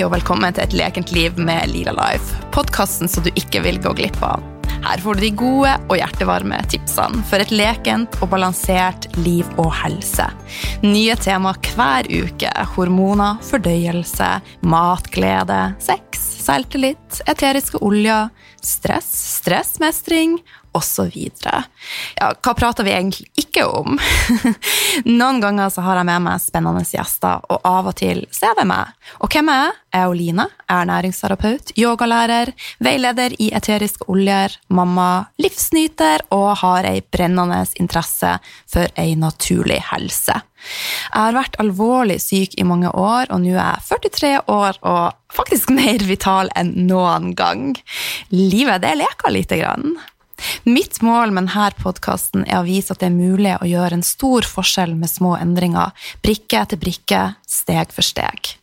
Og 0.00 0.14
velkommen 0.14 0.54
til 0.56 0.64
Et 0.64 0.74
lekent 0.78 1.10
liv 1.12 1.36
med 1.36 1.68
Lila 1.68 1.92
Life, 1.92 2.38
podkasten 2.54 3.10
som 3.10 3.24
du 3.26 3.28
ikke 3.36 3.60
vil 3.66 3.76
gå 3.84 3.92
glipp 3.98 4.16
av. 4.24 4.40
Her 4.80 5.02
får 5.02 5.18
du 5.18 5.24
de 5.26 5.30
gode 5.36 5.74
og 5.90 5.98
hjertevarme 5.98 6.56
tipsene 6.72 7.20
for 7.28 7.42
et 7.42 7.52
lekent 7.52 8.16
og 8.24 8.30
balansert 8.32 9.10
liv 9.20 9.44
og 9.60 9.68
helse. 9.82 10.30
Nye 10.86 11.16
tema 11.20 11.52
hver 11.66 12.08
uke. 12.08 12.52
Hormoner, 12.72 13.42
fordøyelse, 13.44 14.30
matglede, 14.64 15.60
sex, 15.84 16.09
selvtillit, 16.50 17.20
eteriske 17.30 17.78
oljer, 17.78 18.28
stress, 18.60 19.10
stressmestring 19.38 20.40
osv. 20.72 21.14
Ja, 22.16 22.30
hva 22.42 22.54
prater 22.54 22.86
vi 22.86 22.92
egentlig 22.94 23.30
ikke 23.38 23.64
om? 23.66 23.98
Noen 25.20 25.40
ganger 25.42 25.70
så 25.70 25.82
har 25.86 25.98
jeg 25.98 26.08
med 26.10 26.24
meg 26.26 26.42
spennende 26.42 26.82
gjester, 26.86 27.42
og 27.50 27.66
av 27.66 27.90
og 27.90 27.96
til 27.98 28.22
så 28.34 28.50
er 28.50 28.60
det 28.60 28.66
meg. 28.70 28.92
Og 29.18 29.30
hvem 29.30 29.50
er 29.50 29.62
jeg? 29.64 29.76
Jeg 29.90 30.04
er 30.04 30.12
Oline, 30.12 30.44
jeg 30.68 30.76
er 30.76 30.86
næringsterapeut, 30.86 31.72
yogalærer, 31.74 32.52
veileder 32.78 33.32
i 33.42 33.48
eteriske 33.58 34.06
oljer, 34.12 34.54
mamma, 34.70 35.24
livsnyter 35.42 36.28
og 36.36 36.52
har 36.60 36.86
ei 36.86 37.00
brennende 37.02 37.64
interesse 37.82 38.36
for 38.70 38.86
ei 38.94 39.16
naturlig 39.18 39.80
helse. 39.90 40.36
Jeg 41.10 41.16
har 41.16 41.34
vært 41.34 41.58
alvorlig 41.58 42.20
syk 42.22 42.54
i 42.60 42.68
mange 42.68 42.92
år, 42.94 43.32
og 43.34 43.42
nå 43.42 43.56
er 43.56 43.80
jeg 43.80 44.04
43 44.06 44.32
år 44.46 44.78
og 44.86 45.34
faktisk 45.50 45.70
mer 45.74 45.98
vital 46.06 46.50
enn 46.54 46.86
noen 46.86 47.34
gang. 47.34 47.74
Livet, 48.30 48.82
det 48.82 48.94
leker 49.00 49.30
lite 49.30 49.58
grann. 49.58 49.98
Mitt 50.62 51.02
mål 51.02 51.32
med 51.34 51.48
denne 51.48 51.70
podkasten 51.76 52.46
er 52.46 52.60
å 52.60 52.64
vise 52.64 52.94
at 52.94 53.00
det 53.00 53.10
er 53.10 53.16
mulig 53.16 53.56
å 53.58 53.66
gjøre 53.66 53.98
en 53.98 54.06
stor 54.06 54.46
forskjell 54.46 54.94
med 54.94 55.10
små 55.10 55.34
endringer, 55.36 55.90
brikke 56.22 56.62
etter 56.62 56.80
brikke, 56.80 57.34
steg 57.46 57.92
for 57.92 58.06
steg. 58.06 58.54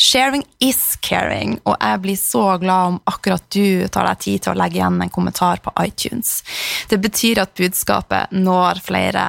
Sharing 0.00 0.42
is 0.58 0.96
caring, 1.04 1.58
og 1.68 1.76
jeg 1.76 2.00
blir 2.00 2.16
så 2.16 2.56
glad 2.58 2.94
om 2.94 2.98
akkurat 3.04 3.44
du 3.52 3.86
tar 3.92 4.08
deg 4.08 4.22
tid 4.24 4.42
til 4.42 4.54
å 4.54 4.58
legge 4.58 4.80
igjen 4.80 4.96
en 5.04 5.12
kommentar 5.12 5.60
på 5.60 5.74
iTunes. 5.84 6.40
Det 6.88 6.96
betyr 6.98 7.42
at 7.44 7.52
budskapet 7.60 8.32
når 8.32 8.80
flere, 8.80 9.26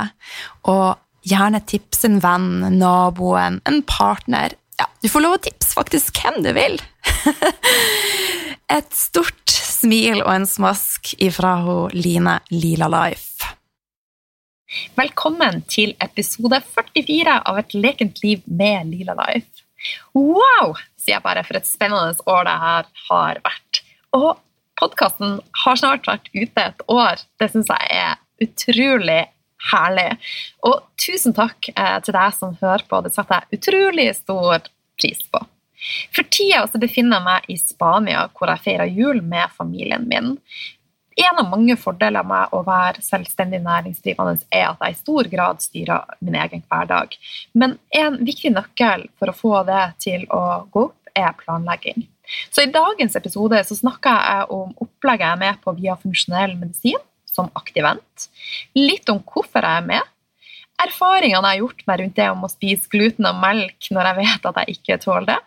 og 0.71 0.95
gjerne 1.27 1.59
tips 1.67 2.07
en 2.07 2.21
venn, 2.23 2.51
naboen, 2.79 3.59
en 3.67 3.83
partner. 3.83 4.55
Ja, 4.79 4.87
du 5.03 5.11
får 5.11 5.27
lov 5.27 5.35
å 5.35 5.43
faktisk 5.77 6.21
hvem 6.21 6.41
du 6.45 6.51
vil. 6.55 6.77
Et 8.75 8.93
stort 8.95 9.51
smil 9.51 10.21
og 10.21 10.31
en 10.33 10.47
smask 10.47 11.13
ifra 11.19 11.55
Line 11.95 12.37
Lila 12.53 12.87
Life. 12.91 13.49
Velkommen 14.95 15.65
til 15.67 15.91
episode 15.99 16.61
44 16.63 17.33
av 17.49 17.59
Et 17.59 17.75
lekent 17.75 18.21
liv 18.23 18.45
med 18.45 18.93
Lila 18.93 19.17
Life. 19.19 19.65
Wow, 20.15 20.77
sier 20.95 21.17
jeg 21.17 21.25
bare, 21.25 21.43
for 21.43 21.59
et 21.59 21.67
spennende 21.67 22.15
år 22.29 22.47
det 22.47 22.55
her 22.63 22.89
har 23.09 23.41
vært. 23.43 23.81
Og 24.15 24.39
podkasten 24.79 25.39
har 25.63 25.79
snart 25.79 26.07
vært 26.07 26.31
ute 26.31 26.63
et 26.63 26.83
år. 26.87 27.23
Det 27.41 27.51
syns 27.51 27.71
jeg 27.73 27.99
er 27.99 28.19
utrolig 28.41 29.21
herlig. 29.71 30.09
Og 30.67 30.81
tusen 31.01 31.35
takk 31.37 31.71
eh, 31.75 31.97
til 32.05 32.15
deg 32.15 32.37
som 32.37 32.55
hører 32.61 32.85
på. 32.87 33.01
Det 33.05 33.13
setter 33.15 33.41
jeg 33.41 33.59
utrolig 33.59 34.07
stor 34.17 34.69
pris 35.01 35.21
på. 35.33 35.43
For 36.13 36.27
tida 36.29 36.67
befinner 36.79 37.19
jeg 37.19 37.27
meg 37.27 37.49
i 37.49 37.57
Spania, 37.59 38.27
hvor 38.35 38.51
jeg 38.53 38.65
feirer 38.65 38.91
jul 38.91 39.21
med 39.25 39.51
familien 39.57 40.07
min. 40.09 40.35
En 41.19 41.39
av 41.41 41.49
mange 41.51 41.75
fordeler 41.75 42.23
med 42.23 42.53
å 42.55 42.61
være 42.63 43.03
selvstendig 43.03 43.59
næringsdrivende 43.65 44.45
er 44.47 44.69
at 44.69 44.85
jeg 44.85 44.95
i 44.95 44.99
stor 45.01 45.27
grad 45.33 45.59
styrer 45.63 46.15
min 46.23 46.37
egen 46.39 46.63
hverdag. 46.69 47.17
Men 47.53 47.75
en 47.97 48.21
viktig 48.23 48.53
nøkkel 48.55 49.09
for 49.19 49.31
å 49.31 49.35
få 49.35 49.61
det 49.67 49.83
til 50.05 50.25
å 50.31 50.41
gå 50.71 50.87
opp, 50.87 50.97
er 51.11 51.33
planlegging. 51.35 52.05
Så 52.55 52.63
I 52.63 52.71
dagens 52.71 53.17
episode 53.19 53.59
så 53.67 53.75
snakker 53.75 54.15
jeg 54.15 54.45
om 54.55 54.69
opplegget 54.79 55.25
jeg 55.25 55.35
er 55.35 55.41
med 55.41 55.59
på 55.59 55.73
via 55.75 55.97
funksjonell 55.99 56.53
medisin, 56.55 57.01
som 57.27 57.49
aktivent. 57.59 58.29
Litt 58.79 59.11
om 59.11 59.19
hvorfor 59.19 59.67
jeg 59.67 59.81
er 59.81 59.89
med. 59.89 60.11
Erfaringene 60.81 61.51
jeg 61.51 61.59
har 61.59 61.61
gjort 61.65 61.83
meg 61.87 61.99
rundt 62.01 62.17
det 62.17 62.29
om 62.31 62.47
å 62.47 62.51
spise 62.51 62.87
gluten 62.91 63.27
og 63.27 63.41
melk 63.43 63.91
når 63.91 64.09
jeg 64.09 64.19
vet 64.21 64.47
at 64.49 64.61
jeg 64.61 64.77
ikke 64.77 64.99
tåler 65.03 65.27
det. 65.33 65.39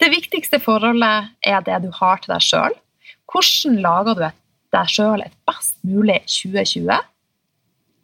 Det 0.00 0.10
viktigste 0.12 0.60
forholdet 0.62 1.30
er 1.44 1.62
det 1.64 1.82
du 1.84 1.90
har 2.00 2.20
til 2.22 2.34
deg 2.34 2.44
sjøl. 2.44 2.76
Hvordan 3.30 3.80
lager 3.84 4.18
du 4.18 4.24
deg 4.74 4.90
sjøl 4.90 5.24
et 5.24 5.36
best 5.48 5.76
mulig 5.86 6.20
2020? 6.28 6.98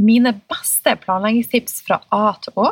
Mine 0.01 0.33
beste 0.49 0.95
planleggingstips 1.03 1.83
fra 1.85 2.01
A 2.15 2.33
til 2.41 2.57
Å. 2.57 2.71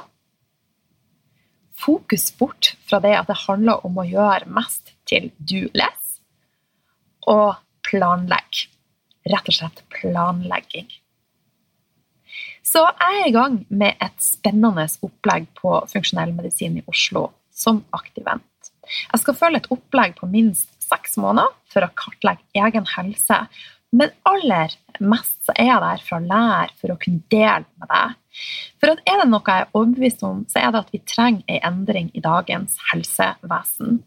Fokus 1.78 2.30
bort 2.34 2.72
fra 2.88 2.98
det 3.04 3.14
at 3.18 3.28
det 3.28 3.42
handler 3.44 3.84
om 3.86 4.00
å 4.00 4.06
gjøre 4.08 4.48
mest 4.50 4.94
til 5.08 5.28
du 5.38 5.68
leser. 5.76 6.22
Og 7.28 7.58
planlegg. 7.84 8.64
Rett 9.28 9.50
og 9.50 9.58
slett 9.58 9.84
planlegging. 9.92 10.88
Så 12.64 12.82
jeg 12.84 13.20
er 13.22 13.28
i 13.28 13.32
gang 13.32 13.60
med 13.68 13.96
et 14.04 14.16
spennende 14.20 14.84
opplegg 15.04 15.46
på 15.56 15.78
funksjonell 15.88 16.34
medisin 16.36 16.80
i 16.80 16.84
Oslo 16.90 17.28
som 17.52 17.80
aktivent. 17.96 18.44
Jeg 19.12 19.22
skal 19.22 19.38
følge 19.38 19.62
et 19.62 19.72
opplegg 19.74 20.16
på 20.18 20.28
minst 20.30 20.70
seks 20.88 21.18
måneder 21.20 21.52
for 21.72 21.84
å 21.84 21.92
kartlegge 21.98 22.64
egen 22.66 22.86
helse. 22.96 23.42
Men 23.90 24.12
aller 24.28 24.74
mest 25.00 25.38
så 25.46 25.54
er 25.56 25.70
jeg 25.70 25.82
der 25.84 26.04
for 26.04 26.18
å 26.18 26.28
lære, 26.28 26.74
for 26.80 26.92
å 26.92 26.98
kunne 27.00 27.24
dele 27.32 27.64
med 27.80 27.88
deg. 27.92 28.16
For 28.78 28.92
at 28.92 29.02
er 29.08 29.22
det 29.22 29.30
noe 29.30 29.42
jeg 29.46 29.64
er 29.64 29.72
overbevist 29.72 30.24
om, 30.28 30.44
så 30.50 30.60
er 30.60 30.72
det 30.72 30.82
at 30.84 30.92
vi 30.94 31.02
trenger 31.08 31.44
en 31.48 31.66
endring 31.72 32.10
i 32.12 32.22
dagens 32.24 32.76
helsevesen. 32.90 34.00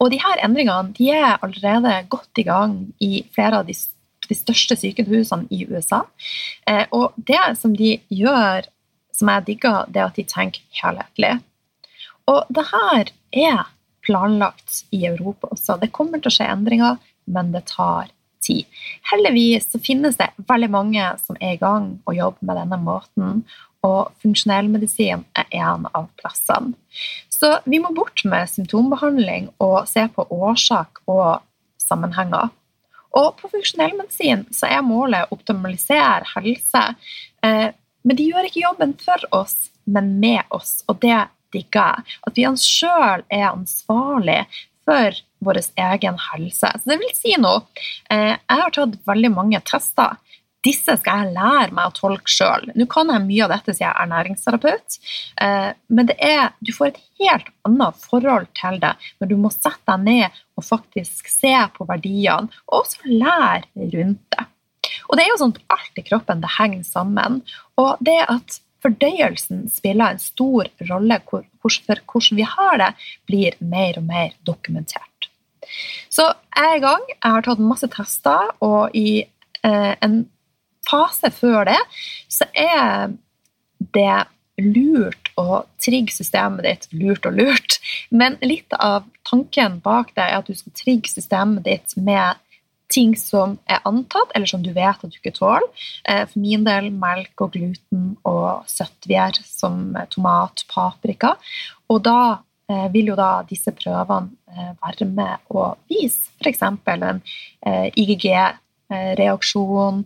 Og 0.00 0.08
de 0.12 0.20
her 0.22 0.40
endringene 0.46 0.94
de 0.96 1.10
er 1.12 1.36
allerede 1.44 1.98
godt 2.12 2.40
i 2.40 2.46
gang 2.48 2.76
i 3.04 3.20
flere 3.34 3.60
av 3.60 3.68
de, 3.68 3.76
de 4.30 4.36
største 4.38 4.78
sykehusene 4.80 5.48
i 5.52 5.66
USA. 5.68 6.06
Eh, 6.64 6.86
og 6.96 7.12
det 7.16 7.42
som 7.60 7.76
de 7.76 7.98
gjør, 8.08 8.68
som 9.12 9.28
jeg 9.34 9.48
digger, 9.50 9.84
det 9.92 10.00
er 10.00 10.08
at 10.08 10.16
de 10.16 10.24
tenker 10.24 10.64
helhetlig. 10.80 11.34
Og 12.32 12.48
det 12.48 12.64
her 12.70 13.12
er 13.32 13.66
planlagt 14.06 14.84
i 14.90 15.04
Europa 15.06 15.50
også. 15.54 15.78
Det 15.80 15.92
kommer 15.94 16.20
til 16.20 16.30
å 16.30 16.36
skje 16.38 16.48
endringer, 16.50 16.98
men 17.30 17.52
det 17.54 17.66
tar 17.70 18.10
tid. 18.40 18.66
Heldigvis 19.12 19.68
så 19.72 19.80
finnes 19.82 20.16
det 20.16 20.30
veldig 20.48 20.70
mange 20.72 21.08
som 21.24 21.36
er 21.40 21.56
i 21.56 21.60
gang 21.60 21.92
og 22.08 22.16
jobber 22.16 22.48
med 22.48 22.62
denne 22.62 22.80
måten, 22.82 23.42
og 23.86 24.12
funksjonell 24.20 24.68
medisin 24.68 25.24
er 25.38 25.48
en 25.56 25.86
av 25.96 26.08
plassene. 26.20 26.74
Så 27.32 27.54
vi 27.64 27.80
må 27.80 27.92
bort 27.96 28.20
med 28.28 28.50
symptombehandling 28.52 29.48
og 29.64 29.88
se 29.88 30.04
på 30.12 30.26
årsak 30.28 31.00
og 31.08 31.40
sammenhenger. 31.80 32.50
Og 33.16 33.32
på 33.40 33.48
funksjonell 33.50 33.96
medisin 33.98 34.44
så 34.54 34.68
er 34.68 34.86
målet 34.86 35.26
å 35.26 35.38
optimalisere 35.38 36.28
helse, 36.34 36.82
eh, 37.42 37.70
men 38.04 38.16
de 38.16 38.28
gjør 38.28 38.48
ikke 38.48 38.64
jobben 38.64 38.94
for 39.00 39.24
oss, 39.36 39.70
men 39.84 40.18
med 40.20 40.44
oss, 40.54 40.80
og 40.88 41.00
det 41.02 41.18
digger. 41.54 42.02
At 42.26 42.38
vi 42.38 42.46
sjøl 42.60 43.24
er 43.28 43.50
ansvarlig 43.50 44.42
for 44.88 45.20
vår 45.44 45.60
egen 45.80 46.18
helse. 46.30 46.72
Så 46.72 46.90
det 46.90 46.98
vil 47.00 47.14
si 47.16 47.36
noe. 47.40 47.62
Eh, 48.10 48.34
jeg 48.34 48.62
har 48.62 48.74
tatt 48.74 48.98
veldig 49.08 49.32
mange 49.34 49.60
tester. 49.68 50.18
Disse 50.66 50.92
skal 51.00 51.22
jeg 51.22 51.34
lære 51.38 51.72
meg 51.72 51.88
å 51.88 51.94
tolke 51.96 52.28
sjøl. 52.28 52.66
Nå 52.76 52.84
kan 52.92 53.08
jeg 53.08 53.24
mye 53.24 53.46
av 53.46 53.54
dette 53.54 53.72
siden 53.72 53.86
jeg 53.86 53.96
er 53.96 54.10
næringsterapeut, 54.10 54.98
Men 55.40 55.76
men 55.88 56.10
er, 56.18 56.52
du 56.60 56.72
får 56.76 56.90
et 56.90 57.00
helt 57.22 57.48
annet 57.64 57.96
forhold 57.96 58.46
til 58.60 58.76
det 58.82 58.92
når 59.20 59.30
du 59.30 59.36
må 59.40 59.50
sette 59.54 59.80
deg 59.88 60.04
ned 60.04 60.40
og 60.60 60.66
faktisk 60.66 61.32
se 61.32 61.54
på 61.76 61.86
verdiene, 61.88 62.52
og 62.68 62.82
også 62.82 63.08
lære 63.08 63.88
rundt 63.94 64.20
det. 64.36 64.44
Og 65.08 65.16
det 65.16 65.24
er 65.24 65.32
jo 65.32 65.40
sånn 65.40 65.56
at 65.56 65.78
alt 65.78 66.00
i 66.00 66.04
kroppen 66.06 66.42
det 66.44 66.52
henger 66.58 66.84
sammen. 66.84 67.40
Og 67.80 67.96
det 68.04 68.20
at 68.28 68.60
fordøyelsen 68.82 69.66
spiller 69.72 70.14
en 70.14 70.22
stor 70.22 70.70
rolle 70.90 71.20
for 71.28 71.46
hvordan 71.60 72.38
vi 72.38 72.46
har 72.48 72.80
det, 72.80 72.90
blir 73.28 73.56
mer 73.60 74.00
og 74.00 74.08
mer 74.08 74.34
dokumentert. 74.46 75.30
Så 76.10 76.26
jeg 76.56 76.66
er 76.66 76.76
i 76.78 76.82
gang. 76.82 77.06
Jeg 77.12 77.36
har 77.36 77.46
tatt 77.46 77.62
masse 77.62 77.88
tester, 77.92 78.52
og 78.64 78.96
i 78.96 79.22
eh, 79.66 79.94
en 80.02 80.22
fase 80.88 81.30
før 81.34 81.68
det 81.68 81.78
så 82.32 82.48
er 82.58 83.12
det 83.94 84.18
lurt 84.60 85.30
å 85.40 85.62
trigge 85.80 86.12
systemet 86.12 86.66
ditt. 86.66 86.88
Lurt 86.92 87.28
og 87.28 87.38
lurt. 87.38 87.78
Men 88.10 88.36
litt 88.44 88.72
av 88.76 89.06
tanken 89.28 89.78
bak 89.84 90.14
det 90.16 90.26
er 90.26 90.40
at 90.40 90.50
du 90.50 90.56
skal 90.56 90.74
trigge 90.76 91.12
systemet 91.12 91.64
ditt 91.68 91.96
med 91.96 92.40
ting 92.90 93.14
som 93.18 93.56
er 93.70 93.80
antatt, 93.88 94.32
eller 94.34 94.50
som 94.50 94.62
du 94.64 94.72
vet 94.74 95.04
at 95.04 95.10
du 95.10 95.18
ikke 95.18 95.36
tåler. 95.36 95.66
Eh, 96.04 96.24
for 96.26 96.40
min 96.42 96.64
del 96.66 96.90
melk 96.94 97.44
og 97.44 97.52
gluten 97.56 98.14
og 98.28 98.64
søttvær 98.70 99.40
som 99.46 99.96
tomat, 100.12 100.64
paprika. 100.70 101.36
Og 101.90 102.02
da 102.06 102.20
eh, 102.70 102.88
vil 102.94 103.12
jo 103.12 103.16
da 103.18 103.30
disse 103.48 103.72
prøvene 103.76 104.30
eh, 104.50 104.72
være 104.82 105.06
med 105.10 105.54
å 105.54 105.72
vise 105.90 106.20
f.eks. 106.40 106.62
en 106.62 107.22
IGG-reaksjon 108.00 110.04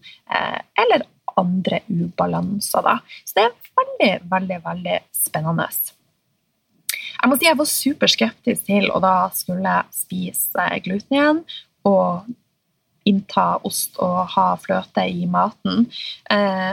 eller 0.82 1.04
andre 1.38 1.78
ubalanser. 1.88 2.82
Da. 2.82 2.98
Så 3.24 3.32
det 3.38 3.44
er 3.46 3.52
veldig, 3.80 4.14
veldig, 4.30 4.58
veldig 4.64 4.98
spennende. 5.14 5.68
Jeg 7.14 7.30
må 7.30 7.38
si 7.38 7.46
jeg 7.46 7.58
var 7.58 7.70
superskeptisk 7.70 8.66
til 8.66 8.90
å 8.92 8.98
da 9.02 9.14
skulle 9.34 9.74
spise 9.94 10.66
gluten 10.84 11.16
igjen 11.16 11.40
og 11.88 12.26
innta 13.08 13.58
ost 13.66 13.98
og 14.02 14.24
ha 14.34 14.48
fløte 14.60 15.06
i 15.08 15.26
maten. 15.30 15.86
Eh, 16.30 16.72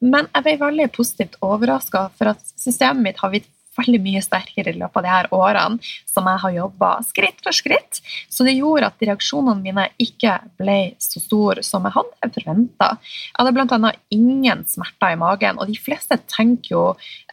men 0.00 0.28
jeg 0.32 0.46
ble 0.46 0.56
veldig 0.62 0.90
positivt 0.96 1.40
overraska, 1.44 2.08
for 2.16 2.32
at 2.32 2.52
systemet 2.56 3.04
mitt 3.04 3.18
har 3.20 3.32
blitt 3.32 3.48
veldig 3.78 4.00
mye 4.02 4.20
sterkere 4.24 4.72
i 4.72 4.78
løpet 4.80 4.98
av 4.98 5.04
de 5.04 5.12
her 5.12 5.28
årene 5.36 5.90
som 6.08 6.26
jeg 6.26 6.42
har 6.42 6.54
jobba 6.56 6.90
skritt 7.06 7.42
for 7.44 7.56
skritt. 7.56 8.00
Så 8.32 8.46
det 8.46 8.56
gjorde 8.56 8.90
at 8.90 9.04
reaksjonene 9.06 9.62
mine 9.62 9.86
ikke 10.02 10.36
ble 10.60 10.78
så 11.02 11.22
store 11.22 11.64
som 11.66 11.86
jeg 11.86 11.96
hadde 11.96 12.32
forventa. 12.34 12.92
Jeg 13.30 13.38
hadde 13.38 13.54
bl.a. 13.56 13.92
ingen 14.16 14.64
smerter 14.70 15.14
i 15.14 15.20
magen, 15.20 15.60
og 15.60 15.70
de 15.70 15.78
fleste 15.80 16.18
tenker 16.30 16.74
jo 16.74 16.84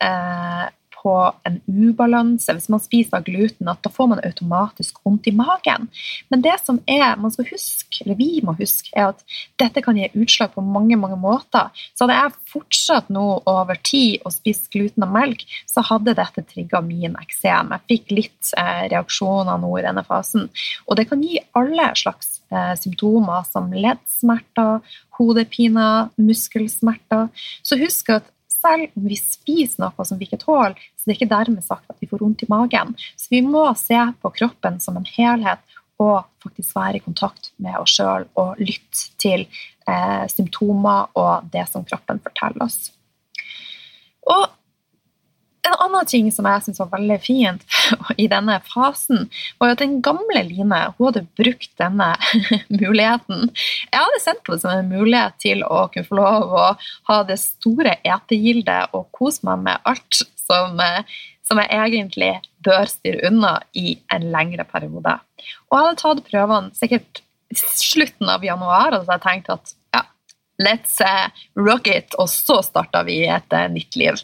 eh, 0.03 0.67
på 1.07 1.15
en 1.48 1.59
ubalanse 1.68 2.51
hvis 2.51 2.68
man 2.71 2.81
spiser 2.83 3.24
gluten, 3.24 3.69
at 3.71 3.80
da 3.86 3.92
får 3.94 4.09
man 4.12 4.24
automatisk 4.27 5.00
vondt 5.06 5.30
i 5.31 5.36
magen. 5.36 5.88
Men 6.31 6.44
det 6.44 6.57
som 6.65 6.81
er, 6.83 7.15
man 7.19 7.31
skal 7.31 7.48
huske, 7.54 8.01
eller 8.04 8.19
vi 8.19 8.42
må 8.44 8.56
huske, 8.59 8.92
er 8.92 9.13
at 9.13 9.24
dette 9.62 9.83
kan 9.86 9.98
gi 10.00 10.09
utslag 10.19 10.51
på 10.56 10.63
mange 10.65 10.98
mange 11.00 11.19
måter. 11.21 11.71
Så 11.95 12.06
hadde 12.06 12.18
jeg 12.19 12.51
fortsatt 12.51 13.12
nå 13.13 13.25
over 13.48 13.80
tid 13.88 14.25
å 14.27 14.33
spise 14.33 14.68
gluten 14.74 15.06
og 15.07 15.13
melk, 15.15 15.45
så 15.69 15.83
hadde 15.88 16.18
dette 16.18 16.44
trigga 16.51 16.81
min 16.83 17.15
eksem. 17.21 17.74
Jeg 17.75 17.88
fikk 17.94 18.15
litt 18.15 18.54
eh, 18.59 18.88
reaksjoner 18.92 19.62
nå 19.62 19.71
i 19.77 19.86
denne 19.86 20.04
fasen. 20.07 20.50
Og 20.88 21.00
det 21.00 21.07
kan 21.09 21.24
gi 21.24 21.39
alle 21.57 21.92
slags 22.00 22.42
eh, 22.51 22.74
symptomer 22.80 23.48
som 23.48 23.71
leddsmerter, 23.74 24.81
hodepiner, 25.18 26.12
muskelsmerter. 26.19 27.30
Så 27.65 27.80
husk 27.80 28.12
at 28.18 28.33
selv 28.57 28.98
om 28.98 29.07
vi 29.07 29.18
spiser 29.19 29.83
noe 29.86 30.06
som 30.07 30.19
vi 30.19 30.27
ikke 30.27 30.42
tåler, 30.42 30.75
så 30.98 31.06
det 31.06 31.13
er 31.13 31.19
ikke 31.19 31.36
dermed 31.36 31.65
sagt 31.65 31.88
at 31.92 31.98
vi 32.01 32.09
får 32.09 32.24
vondt 32.24 32.44
i 32.45 32.51
magen. 32.51 32.95
Så 33.15 33.31
vi 33.33 33.42
må 33.45 33.65
se 33.80 34.00
på 34.21 34.33
kroppen 34.36 34.81
som 34.83 35.00
en 35.00 35.07
helhet 35.18 35.63
og 36.04 36.27
faktisk 36.44 36.75
være 36.77 37.00
i 37.00 37.06
kontakt 37.06 37.51
med 37.63 37.77
oss 37.80 37.95
sjøl 37.98 38.27
og 38.38 38.59
lytte 38.62 39.07
til 39.21 39.48
eh, 39.48 40.25
symptomer 40.30 41.09
og 41.18 41.48
det 41.54 41.65
som 41.71 41.86
kroppen 41.88 42.21
forteller 42.21 42.68
oss. 42.68 42.92
Og 44.27 44.45
en 45.67 45.77
annen 45.85 46.07
ting 46.09 46.29
som 46.33 46.47
jeg 46.49 46.65
syns 46.65 46.81
var 46.81 46.91
veldig 46.95 47.17
fint 47.23 47.65
i 48.17 48.27
denne 48.31 48.57
fasen, 48.67 49.27
var 49.59 49.73
at 49.73 49.83
den 49.83 49.99
gamle 50.05 50.43
Line 50.47 50.81
hun 50.97 51.07
hadde 51.09 51.25
brukt 51.39 51.71
denne 51.81 52.13
muligheten. 52.81 53.51
Jeg 53.91 53.99
hadde 53.99 54.23
sendt 54.23 54.47
det 54.47 54.59
som 54.63 54.73
en 54.73 54.91
mulighet 54.91 55.37
til 55.43 55.63
å 55.67 55.85
kunne 55.93 56.07
få 56.07 56.19
lov 56.19 56.57
å 56.57 56.65
ha 57.11 57.21
det 57.27 57.39
store 57.41 57.97
etegildet 58.03 58.95
og 58.97 59.09
kose 59.15 59.45
meg 59.47 59.65
med 59.67 59.87
alt 59.87 60.23
som, 60.47 60.81
som 61.47 61.61
jeg 61.63 61.71
egentlig 61.91 62.33
bør 62.65 62.89
styre 62.91 63.31
unna 63.31 63.57
i 63.77 63.97
en 64.13 64.29
lengre 64.33 64.67
periode. 64.67 65.17
Og 65.69 65.77
jeg 65.77 65.87
hadde 65.87 66.01
tatt 66.03 66.27
prøvene 66.27 66.77
sikkert 66.77 67.23
slutten 67.55 68.29
av 68.31 68.43
januar, 68.43 68.93
og 68.93 69.05
så 69.05 69.13
hadde 69.13 69.19
jeg 69.19 69.27
tenkt 69.27 69.53
at 69.53 69.75
ja, 69.95 70.03
let's 70.63 70.97
uh, 71.03 71.29
rock 71.59 71.87
it, 71.91 72.17
og 72.19 72.29
så 72.31 72.59
starta 72.65 73.03
vi 73.07 73.21
et 73.27 73.55
uh, 73.55 73.67
nytt 73.71 73.95
liv. 73.99 74.19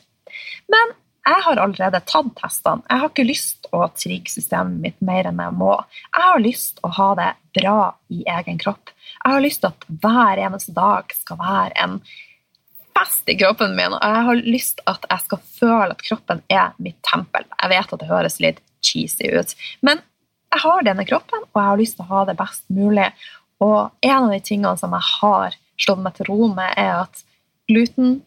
Men 0.71 0.95
jeg 1.23 1.43
har 1.45 1.59
allerede 1.61 2.01
tatt 2.09 2.33
testene. 2.35 2.83
Jeg 2.89 2.99
har 2.99 3.11
ikke 3.11 3.25
lyst 3.27 3.67
å 3.71 3.85
trigge 3.95 4.31
systemet 4.31 4.81
mitt 4.83 5.05
mer 5.05 5.29
enn 5.29 5.39
jeg 5.39 5.55
må. 5.55 5.77
Jeg 6.11 6.25
har 6.27 6.43
lyst 6.43 6.81
å 6.83 6.91
ha 6.97 7.09
det 7.19 7.29
bra 7.55 7.77
i 8.11 8.25
egen 8.27 8.59
kropp. 8.59 8.91
Jeg 9.23 9.35
har 9.37 9.43
lyst 9.43 9.63
til 9.63 9.71
at 9.71 9.85
hver 10.03 10.41
eneste 10.43 10.73
dag 10.75 11.13
skal 11.15 11.39
være 11.39 11.77
en 11.85 11.99
fest 12.93 13.29
i 13.31 13.37
kroppen 13.39 13.77
min, 13.77 13.95
og 13.95 14.03
jeg 14.03 14.25
har 14.27 14.41
lyst 14.55 14.83
at 14.89 15.05
jeg 15.09 15.25
skal 15.25 15.41
føle 15.59 15.95
at 15.95 16.03
kroppen 16.05 16.43
er 16.51 16.73
mitt 16.83 16.99
tempel. 17.07 17.47
Jeg 17.55 17.71
vet 17.71 17.93
at 17.95 18.03
det 18.03 18.09
høres 18.11 18.39
litt 18.43 18.59
cheesy 18.83 19.31
ut, 19.31 19.55
men 19.81 20.03
jeg 20.53 20.61
har 20.61 20.83
denne 20.85 21.05
kroppen, 21.09 21.45
og 21.47 21.57
jeg 21.57 21.69
har 21.71 21.79
lyst 21.79 21.97
til 21.97 22.05
å 22.05 22.11
ha 22.11 22.25
det 22.29 22.35
best 22.37 22.67
mulig. 22.69 23.07
Og 23.63 23.79
en 24.03 24.17
av 24.19 24.33
de 24.33 24.41
tingene 24.43 24.75
som 24.77 24.93
jeg 24.93 25.07
har 25.15 25.55
slått 25.81 26.03
meg 26.03 26.19
til 26.19 26.29
ro 26.29 26.51
med, 26.51 26.75
er 26.77 27.07
at 27.07 27.23
gluten 27.71 28.19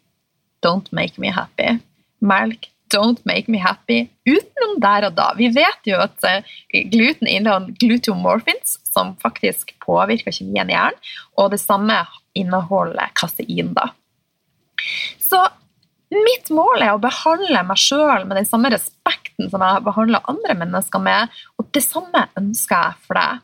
don't 0.64 0.90
make 0.96 1.20
me 1.22 1.30
happy. 1.30 1.76
Melk 2.24 2.66
Don't 2.94 3.20
make 3.26 3.50
me 3.50 3.58
happy 3.58 4.06
utenom 4.26 4.76
der 4.82 5.08
og 5.08 5.16
da. 5.18 5.32
Vi 5.38 5.48
vet 5.54 5.88
jo 5.88 5.98
at 6.04 6.26
eh, 6.26 6.46
gluten 6.92 7.26
inneholder 7.26 7.74
glutomorphins, 7.80 8.76
som 8.86 9.16
faktisk 9.22 9.74
påvirker 9.82 10.34
kjemien 10.34 10.70
i 10.70 10.76
hjernen, 10.76 11.00
og 11.38 11.50
det 11.54 11.60
samme 11.62 11.98
inneholder 12.38 13.10
kasein. 13.18 13.72
da. 13.74 13.90
Så 15.18 15.42
mitt 16.14 16.50
mål 16.54 16.84
er 16.84 16.94
å 16.94 17.02
behandle 17.02 17.64
meg 17.66 17.80
sjøl 17.80 18.26
med 18.26 18.38
den 18.38 18.48
samme 18.48 18.70
respekten 18.70 19.50
som 19.50 19.64
jeg 19.64 19.84
behandler 19.86 20.30
andre 20.30 20.54
mennesker 20.62 21.02
med, 21.02 21.34
og 21.58 21.68
det 21.74 21.82
samme 21.84 22.28
ønsker 22.38 22.76
jeg 22.76 23.06
for 23.08 23.18
deg. 23.18 23.42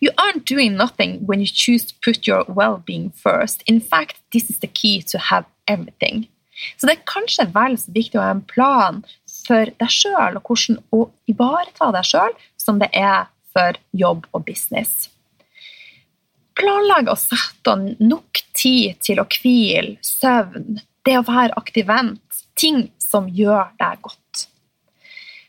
You 0.00 0.10
aren't 0.16 0.46
doing 0.46 0.74
nothing 0.76 1.20
when 1.26 1.40
you 1.40 1.46
choose 1.46 1.84
to 1.86 1.94
put 2.02 2.26
your 2.26 2.44
well-being 2.48 3.10
first. 3.10 3.62
In 3.66 3.80
fact, 3.80 4.16
this 4.32 4.48
is 4.48 4.58
the 4.58 4.66
key 4.66 5.02
to 5.02 5.18
have 5.18 5.44
everything. 5.68 6.28
Så 6.76 6.88
det 6.88 6.96
er 6.96 7.08
kanskje 7.08 7.48
vel 7.54 7.76
så 7.80 7.94
viktig 7.94 8.18
å 8.20 8.24
ha 8.24 8.34
en 8.34 8.44
plan 8.48 9.02
for 9.46 9.70
deg 9.80 9.94
sjøl 9.94 10.38
og 10.38 10.46
hvordan 10.46 10.80
å 10.94 11.06
ivareta 11.30 11.90
deg 11.96 12.08
sjøl 12.08 12.36
som 12.60 12.80
det 12.82 12.90
er 12.96 13.28
for 13.54 13.78
jobb 13.96 14.28
og 14.36 14.44
business. 14.46 15.08
Planlegg 16.60 17.08
å 17.08 17.16
sette 17.18 17.74
nok 18.02 18.42
tid 18.58 18.98
til 19.04 19.22
å 19.22 19.26
hvile, 19.30 19.96
søvn, 20.04 20.80
det 21.08 21.16
å 21.16 21.26
være 21.26 21.56
aktivent, 21.56 22.42
ting 22.58 22.88
som 23.00 23.30
gjør 23.32 23.70
deg 23.80 24.02
godt. 24.04 24.46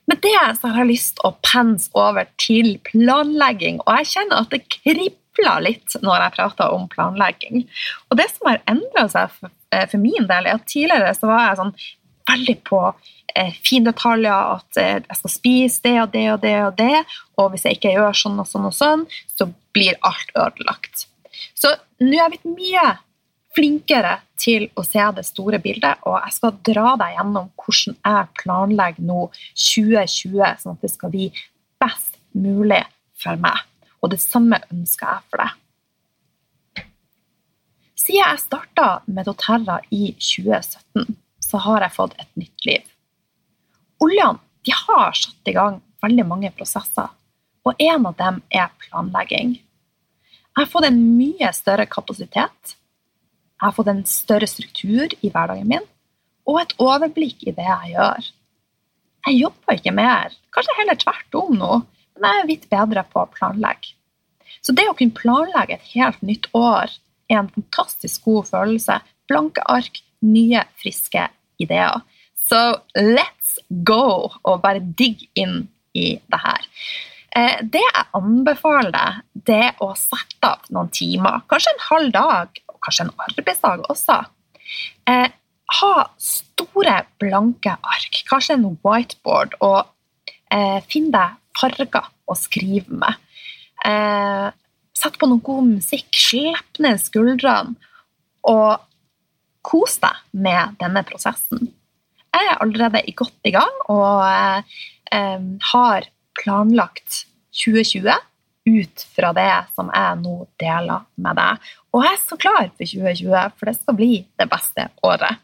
Med 0.10 0.22
det 0.24 0.44
så 0.58 0.72
har 0.72 0.84
jeg 0.84 0.92
lyst 0.94 1.18
til 1.18 1.30
å 1.30 1.38
pense 1.46 1.92
over 1.98 2.30
til 2.42 2.78
planlegging, 2.88 3.82
og 3.86 4.00
jeg 4.00 4.14
kjenner 4.16 4.46
at 4.46 4.54
det 4.54 4.64
kribler 4.72 5.66
litt 5.68 5.98
når 6.04 6.26
jeg 6.26 6.36
prater 6.38 6.76
om 6.76 6.88
planlegging. 6.92 7.66
Og 8.10 8.20
det 8.20 8.28
som 8.34 8.50
har 8.50 8.64
endra 8.72 9.08
seg 9.12 9.52
for 9.72 9.98
Eh, 9.98 10.00
min 10.00 10.28
del 10.28 10.48
er 10.48 10.56
at 10.56 10.68
tidligere 10.68 11.14
så 11.16 11.30
var 11.30 11.46
jeg 11.48 11.60
sånn 11.60 11.76
veldig 12.32 12.58
på 12.68 12.82
eh, 13.36 13.54
findetaljer, 13.64 14.58
at 14.58 14.80
eh, 14.80 14.98
jeg 15.00 15.20
skal 15.20 15.34
spise 15.34 15.86
det 15.86 15.96
og 16.04 16.12
det 16.14 16.26
og 16.34 16.42
det 16.42 16.58
og 16.66 16.76
det, 16.80 16.98
og 17.38 17.52
hvis 17.52 17.66
jeg 17.66 17.80
ikke 17.80 17.96
gjør 17.96 18.18
sånn 18.18 18.42
og 18.42 18.50
sånn 18.50 18.68
og 18.70 18.76
sånn, 18.76 19.06
så 19.36 19.48
blir 19.76 20.00
alt 20.08 20.36
ødelagt. 20.36 21.08
Så 21.56 21.74
nå 22.02 22.12
er 22.12 22.20
jeg 22.20 22.34
blitt 22.36 22.52
mye 22.52 22.86
flinkere 23.56 24.14
til 24.40 24.70
å 24.80 24.84
se 24.88 25.04
det 25.16 25.26
store 25.28 25.60
bildet, 25.64 26.04
og 26.08 26.16
jeg 26.20 26.36
skal 26.38 26.60
dra 26.72 26.94
deg 27.02 27.18
gjennom 27.18 27.50
hvordan 27.60 27.98
jeg 27.98 28.30
planlegger 28.40 29.08
nå 29.10 29.26
2020, 29.56 30.62
sånn 30.62 30.78
at 30.78 30.86
det 30.86 30.92
skal 30.94 31.12
bli 31.14 31.28
best 31.82 32.20
mulig 32.32 32.84
for 33.20 33.40
meg. 33.42 33.60
Og 34.02 34.14
det 34.14 34.22
samme 34.24 34.62
ønsker 34.72 35.10
jeg 35.10 35.28
for 35.30 35.44
deg. 35.44 35.58
Siden 38.12 38.28
jeg 38.28 38.40
starta 38.44 38.86
med 39.08 39.24
doTERRA 39.24 39.78
i 39.96 40.10
2017, 40.20 41.14
så 41.40 41.60
har 41.64 41.86
jeg 41.86 41.94
fått 41.96 42.16
et 42.20 42.32
nytt 42.36 42.66
liv. 42.68 42.90
Oljene 44.04 44.74
har 44.82 45.14
satt 45.16 45.48
i 45.48 45.54
gang 45.56 45.78
veldig 46.04 46.26
mange 46.28 46.50
prosesser, 46.52 47.08
og 47.64 47.80
en 47.80 48.10
av 48.10 48.18
dem 48.20 48.42
er 48.52 48.66
planlegging. 48.84 49.54
Jeg 49.56 50.60
har 50.60 50.68
fått 50.74 50.90
en 50.90 51.00
mye 51.22 51.54
større 51.56 51.86
kapasitet, 51.88 52.74
jeg 52.76 53.64
har 53.64 53.78
fått 53.78 53.92
en 53.94 54.02
større 54.04 54.50
struktur 54.52 55.16
i 55.22 55.32
hverdagen 55.32 55.70
min, 55.70 55.88
og 56.44 56.60
et 56.60 56.76
overblikk 56.84 57.46
i 57.48 57.54
det 57.56 57.70
jeg 57.70 57.94
gjør. 57.94 58.28
Jeg 59.30 59.38
jobber 59.38 59.80
ikke 59.80 59.94
mer, 60.02 60.36
kanskje 60.52 60.76
heller 60.82 61.00
tvert 61.00 61.40
om 61.46 61.56
nå, 61.62 61.80
men 62.20 62.28
jeg 62.28 62.44
er 62.44 62.52
litt 62.52 62.68
bedre 62.76 63.06
på 63.08 63.24
å 63.24 63.32
planlegge. 63.40 63.96
Så 64.60 64.76
det 64.76 64.90
å 64.92 64.98
kunne 65.00 65.16
planlegge 65.16 65.80
et 65.80 65.90
helt 65.94 66.20
nytt 66.28 66.52
år 66.52 66.92
er 67.32 67.42
en 67.42 67.52
fantastisk 67.54 68.28
god 68.28 68.50
følelse. 68.52 69.00
Blanke 69.30 69.64
ark, 69.72 70.02
nye, 70.26 70.64
friske 70.82 71.28
ideer. 71.62 72.02
Så 72.48 72.60
let's 72.98 73.56
go 73.88 74.32
og 74.44 74.62
bare 74.64 74.82
digg 74.82 75.24
inn 75.40 75.70
i 75.96 76.16
det 76.20 76.42
her. 76.44 76.68
Eh, 77.32 77.62
det 77.64 77.82
jeg 77.84 78.08
anbefaler 78.18 78.92
deg, 78.92 79.20
det 79.48 79.60
er 79.70 79.84
å 79.84 79.94
sette 79.96 80.50
av 80.50 80.66
noen 80.74 80.92
timer, 80.92 81.46
kanskje 81.52 81.72
en 81.76 81.86
halv 81.88 82.16
dag, 82.16 82.62
og 82.68 82.80
kanskje 82.84 83.06
en 83.08 83.14
arbeidsdag 83.28 83.86
også. 83.92 84.18
Eh, 85.08 85.30
ha 85.80 85.94
store, 86.20 86.98
blanke 87.22 87.78
ark, 87.80 88.24
kanskje 88.28 88.58
en 88.58 88.68
whiteboard, 88.84 89.56
og 89.64 89.88
eh, 90.52 90.80
finn 90.92 91.08
deg 91.14 91.40
farger 91.58 92.12
å 92.28 92.36
skrive 92.38 93.00
med. 93.04 93.28
Sett 95.02 95.18
på 95.18 95.26
noe 95.30 95.42
god 95.42 95.66
musikk, 95.80 96.10
slipp 96.14 96.78
ned 96.84 97.00
skuldrene 97.02 97.74
og 98.46 98.84
kos 99.66 99.98
deg 100.02 100.18
med 100.46 100.76
denne 100.82 101.02
prosessen. 101.06 101.72
Jeg 102.32 102.50
er 102.50 102.60
allerede 102.62 103.02
godt 103.18 103.50
i 103.50 103.54
gang 103.54 103.80
og 103.92 104.22
eh, 104.26 105.48
har 105.72 106.08
planlagt 106.38 107.24
2020 107.64 108.14
ut 108.70 109.06
fra 109.16 109.32
det 109.34 109.50
som 109.76 109.90
jeg 109.90 110.20
nå 110.22 110.36
deler 110.62 111.06
med 111.18 111.38
deg. 111.40 111.70
Og 111.92 112.06
jeg 112.06 112.14
er 112.14 112.24
så 112.24 112.38
klar 112.40 112.70
for 112.70 112.86
2020, 112.86 113.58
for 113.58 113.70
det 113.70 113.78
skal 113.80 113.98
bli 113.98 114.12
det 114.40 114.48
beste 114.52 114.88
året. 115.06 115.42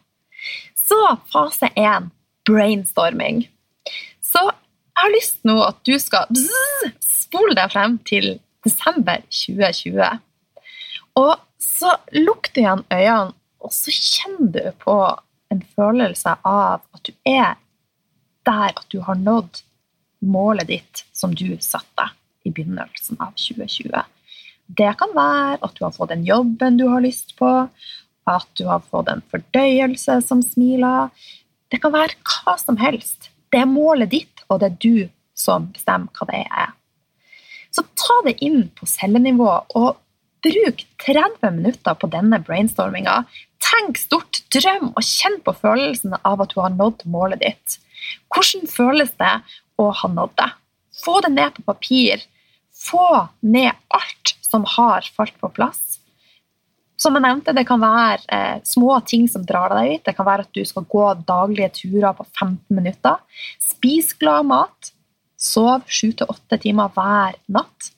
Så 0.77 0.99
fase 1.33 1.71
én 1.75 2.11
brainstorming. 2.47 3.47
Så 4.23 4.43
jeg 4.45 5.01
har 5.01 5.13
lyst 5.13 5.41
nå 5.47 5.57
at 5.65 5.81
du 5.85 5.97
skal 6.01 6.29
spole 7.03 7.57
deg 7.57 7.73
frem 7.73 7.97
til 8.07 8.37
desember 8.67 9.23
2020. 9.31 10.19
Og 11.17 11.35
så 11.63 11.95
du 12.11 12.61
igjen 12.61 12.83
øynene, 12.93 13.33
og 13.63 13.73
så 13.73 13.91
kjenner 13.91 14.51
du 14.53 14.75
på 14.83 14.97
en 15.51 15.63
følelse 15.75 16.35
av 16.45 16.83
at 16.93 17.07
du 17.07 17.13
er 17.25 17.55
der 18.47 18.69
at 18.69 18.85
du 18.91 18.99
har 19.03 19.17
nådd 19.19 19.63
målet 20.23 20.69
ditt 20.69 21.03
som 21.13 21.33
du 21.35 21.57
satte 21.61 22.09
i 22.45 22.51
begynnelsen 22.51 23.19
av 23.19 23.33
2020. 23.35 23.91
Det 24.67 24.91
kan 24.99 25.13
være 25.15 25.59
at 25.63 25.75
du 25.77 25.83
har 25.85 25.95
fått 25.95 26.11
den 26.13 26.25
jobben 26.27 26.79
du 26.79 26.87
har 26.91 27.03
lyst 27.03 27.35
på, 27.39 27.49
at 28.27 28.47
du 28.59 28.65
har 28.67 28.83
fått 28.83 29.11
en 29.11 29.23
fordøyelse 29.31 30.19
som 30.27 30.43
smiler. 30.43 31.11
Det 31.71 31.79
kan 31.83 31.95
være 31.95 32.17
hva 32.27 32.57
som 32.59 32.79
helst. 32.81 33.29
Det 33.51 33.61
er 33.63 33.69
målet 33.69 34.11
ditt, 34.11 34.43
og 34.49 34.59
det 34.61 34.71
er 34.71 34.81
du 34.83 35.07
som 35.37 35.69
bestemmer 35.71 36.11
hva 36.17 36.27
det 36.31 36.43
er. 36.45 36.73
Så 37.77 37.83
ta 37.93 38.15
det 38.25 38.39
inn 38.41 38.71
på 38.73 38.87
cellenivå, 38.89 39.51
og 39.77 39.99
bruk 40.41 40.81
30 41.03 41.51
minutter 41.59 41.97
på 42.01 42.09
denne 42.09 42.39
brainstorminga. 42.41 43.19
Tenk 43.61 43.99
stort, 44.01 44.41
drøm 44.53 44.93
og 44.95 45.03
kjenn 45.05 45.37
på 45.45 45.53
følelsen 45.61 46.15
av 46.23 46.41
at 46.41 46.53
du 46.53 46.61
har 46.63 46.73
nådd 46.73 47.05
målet 47.09 47.43
ditt. 47.43 47.77
Hvordan 48.33 48.65
føles 48.71 49.13
det 49.21 49.33
å 49.77 49.91
ha 50.01 50.09
nådd 50.09 50.33
det? 50.39 50.49
Få 51.03 51.19
det 51.25 51.33
ned 51.35 51.53
på 51.53 51.67
papir. 51.67 52.23
Få 52.73 53.27
ned 53.45 53.73
alt 53.93 54.33
som 54.45 54.65
har 54.77 55.05
falt 55.13 55.37
på 55.41 55.51
plass. 55.53 55.83
Som 56.97 57.13
jeg 57.13 57.27
nevnte, 57.27 57.53
Det 57.53 57.67
kan 57.69 57.81
være 57.81 58.23
eh, 58.33 58.57
små 58.65 58.97
ting 59.05 59.27
som 59.29 59.45
drar 59.45 59.69
deg 59.69 59.97
ut. 59.97 60.05
Det 60.05 60.15
kan 60.17 60.25
være 60.25 60.47
at 60.47 60.53
du 60.53 60.63
skal 60.65 60.85
gå 60.89 61.05
daglige 61.27 61.69
turer 61.83 62.13
på 62.17 62.25
15 62.33 62.57
minutter. 62.73 63.21
Spis 63.61 64.15
glad 64.17 64.49
mat. 64.49 64.96
Sov 65.37 65.85
7-8 65.85 66.57
timer 66.63 66.91
hver 66.95 67.37
natt. 67.53 67.91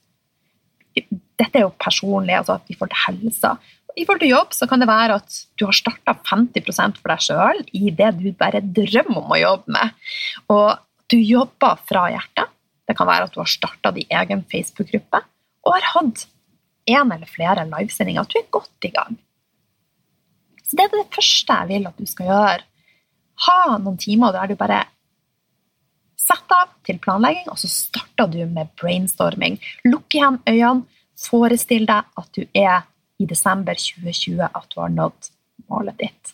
Dette 1.00 1.56
er 1.56 1.64
jo 1.64 1.76
personlig, 1.80 2.36
altså 2.36 2.60
i 2.68 2.76
forhold 2.76 2.92
til 2.92 3.04
helsa. 3.06 3.54
I 3.96 4.06
forhold 4.06 4.22
til 4.24 4.34
jobb 4.34 4.54
så 4.56 4.68
kan 4.70 4.84
det 4.84 4.90
være 4.90 5.18
at 5.20 5.38
du 5.60 5.66
har 5.68 5.76
starta 5.76 6.14
50 6.28 7.00
for 7.00 7.12
deg 7.12 7.24
sjøl 7.24 7.62
i 7.76 7.94
det 7.96 8.12
du 8.20 8.30
bare 8.38 8.62
drømmer 8.62 9.24
om 9.24 9.34
å 9.34 9.40
jobbe 9.40 9.76
med. 9.76 9.96
Og 10.52 10.68
du 11.10 11.18
jobber 11.18 11.80
fra 11.90 12.10
hjertet. 12.14 12.52
Det 12.90 12.96
kan 12.98 13.08
være 13.10 13.28
at 13.28 13.34
du 13.34 13.42
har 13.42 13.50
starta 13.50 13.92
din 13.94 14.10
egen 14.20 14.44
Facebook-gruppe 14.52 15.24
og 15.66 15.76
har 15.76 15.90
hatt 15.94 16.26
en 16.90 17.12
eller 17.14 17.30
flere 17.30 17.66
livesendinger. 17.70 18.26
At 18.26 18.34
du 18.34 18.40
er 18.40 18.52
godt 18.54 18.88
i 18.88 18.94
gang. 18.94 19.18
Så 20.66 20.78
Det 20.78 20.86
er 20.86 20.94
det 20.94 21.14
første 21.14 21.60
jeg 21.62 21.70
vil 21.70 21.88
at 21.90 21.98
du 21.98 22.06
skal 22.06 22.30
gjøre. 22.30 22.64
Ha 23.46 23.78
noen 23.78 23.98
timer 23.98 24.34
der 24.36 24.52
du 24.52 24.56
bare 24.60 24.84
setter 26.30 26.62
av 26.62 26.72
til 26.86 27.00
planlegging, 27.02 27.50
og 27.50 27.58
så 27.62 27.70
starter 27.72 28.30
du 28.32 28.44
med 28.50 28.72
brainstorming. 28.80 29.60
Lukk 29.90 30.18
igjen 30.18 30.42
øynene. 30.46 30.86
Forestill 31.20 31.84
deg 31.84 32.06
at 32.16 32.30
du 32.38 32.46
er 32.56 32.86
i 33.20 33.26
desember 33.28 33.76
2020 33.76 34.46
at 34.48 34.68
du 34.72 34.78
har 34.80 34.94
nådd 34.94 35.28
målet 35.68 35.98
ditt. 36.00 36.32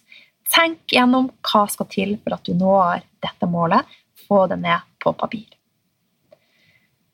Tenk 0.53 0.93
gjennom 0.93 1.31
hva 1.41 1.63
skal 1.71 1.89
til 1.89 2.11
for 2.21 2.35
at 2.37 2.45
du 2.45 2.53
når 2.53 3.01
dette 3.25 3.49
målet. 3.49 3.81
Få 4.27 4.45
det 4.51 4.59
ned 4.61 4.85
på 5.01 5.13
papir. 5.17 5.47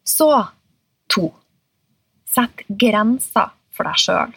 Så 0.04 0.28
to. 1.12 1.30
Sett 2.28 2.66
grenser 2.68 3.56
for 3.72 3.88
deg 3.88 4.04
sjøl. 4.04 4.36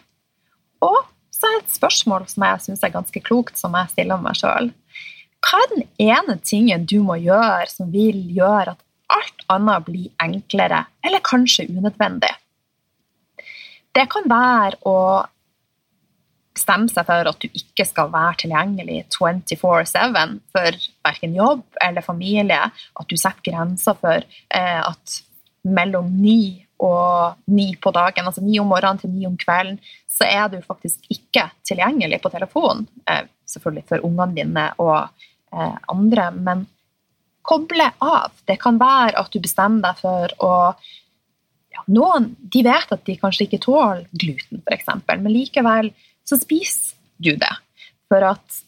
Og 0.83 0.97
så 1.35 1.49
er 1.49 1.57
det 1.57 1.65
et 1.65 1.75
spørsmål 1.75 2.27
som 2.31 2.47
jeg 2.47 2.63
syns 2.63 2.83
er 2.83 2.95
ganske 2.95 3.21
klokt, 3.23 3.59
som 3.59 3.75
jeg 3.75 3.91
stiller 3.91 4.21
meg 4.23 4.39
sjøl. 4.39 4.71
Hva 5.45 5.61
er 5.61 5.71
den 5.75 5.85
ene 6.01 6.39
tingen 6.41 6.87
du 6.89 6.97
må 7.05 7.19
gjøre 7.21 7.69
som 7.69 7.91
vil 7.93 8.17
gjøre 8.33 8.73
at 8.73 8.81
alt 9.15 9.45
annet 9.53 9.85
blir 9.85 10.09
enklere, 10.23 10.81
eller 11.05 11.21
kanskje 11.25 11.67
unødvendig? 11.69 12.33
Det 13.95 14.07
kan 14.11 14.25
være 14.27 14.79
å 14.89 14.97
bestemme 16.55 16.89
seg 16.89 17.05
for 17.07 17.29
at 17.29 17.43
du 17.43 17.47
ikke 17.51 17.85
skal 17.87 18.09
være 18.13 18.39
tilgjengelig 18.45 19.03
24-7 19.13 20.39
for 20.55 20.79
verken 21.05 21.37
jobb 21.37 21.63
eller 21.83 22.05
familie. 22.05 22.71
At 22.71 23.09
du 23.11 23.15
setter 23.19 23.51
grenser 23.51 23.97
for 23.99 24.23
eh, 24.23 24.81
at 24.81 25.19
mellom 25.65 26.09
ni 26.21 26.65
og 26.83 27.37
ni 27.51 27.69
på 27.79 27.91
dagen, 27.95 28.27
altså 28.27 28.43
ni 28.43 28.57
om 28.59 28.67
morgenen 28.71 28.99
til 28.99 29.13
ni 29.13 29.27
om 29.27 29.37
kvelden, 29.39 29.77
så 30.11 30.27
er 30.27 30.49
du 30.51 30.57
faktisk 30.63 31.05
ikke 31.11 31.47
tilgjengelig 31.67 32.19
på 32.23 32.31
telefonen. 32.33 32.87
Selvfølgelig 33.47 33.87
for 33.91 34.07
ungene 34.07 34.35
dine 34.35 34.67
og 34.81 34.97
eh, 34.97 35.31
andre, 35.91 36.29
men 36.35 36.65
koble 37.45 37.87
av. 38.03 38.33
Det 38.47 38.57
kan 38.61 38.79
være 38.81 39.19
at 39.21 39.33
du 39.33 39.41
bestemmer 39.43 39.89
deg 39.89 40.01
for 40.01 40.35
å 40.45 40.53
ja, 41.75 41.83
Noen 41.91 42.29
de 42.39 42.61
vet 42.63 42.91
at 42.93 43.03
de 43.03 43.17
kanskje 43.19 43.49
ikke 43.49 43.59
tåler 43.65 44.05
gluten, 44.15 44.61
f.eks., 44.63 44.87
men 45.11 45.27
likevel 45.27 45.91
så 46.25 46.37
spiser 46.39 46.95
du 47.19 47.33
det. 47.35 47.51
For 48.07 48.23
at 48.23 48.61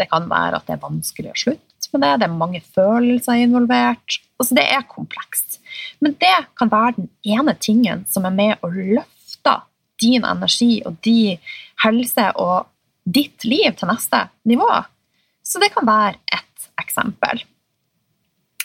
det 0.00 0.08
kan 0.10 0.26
være 0.30 0.58
at 0.58 0.66
det 0.66 0.74
er 0.74 0.82
vanskelig 0.82 1.30
å 1.30 1.40
slutte 1.44 1.70
med 1.92 2.04
det, 2.04 2.10
det 2.20 2.26
er 2.28 2.38
mange 2.38 2.60
følelser 2.74 3.40
involvert. 3.44 4.20
Altså 4.40 4.56
det 4.58 4.66
er 4.72 4.86
komplekst. 4.88 5.58
Men 6.02 6.14
det 6.20 6.36
kan 6.58 6.70
være 6.72 7.00
den 7.00 7.08
ene 7.34 7.54
tingen 7.58 8.04
som 8.10 8.26
er 8.28 8.34
med 8.34 8.62
å 8.64 8.70
løfte 8.72 9.56
din 10.00 10.24
energi 10.24 10.80
og 10.86 11.00
din 11.04 11.40
helse 11.84 12.30
og 12.40 12.70
ditt 13.04 13.44
liv 13.44 13.74
til 13.76 13.90
neste 13.90 14.22
nivå. 14.48 14.68
Så 15.50 15.58
det 15.58 15.72
kan 15.74 15.88
være 15.88 16.14
ett 16.30 16.68
eksempel. 16.78 17.42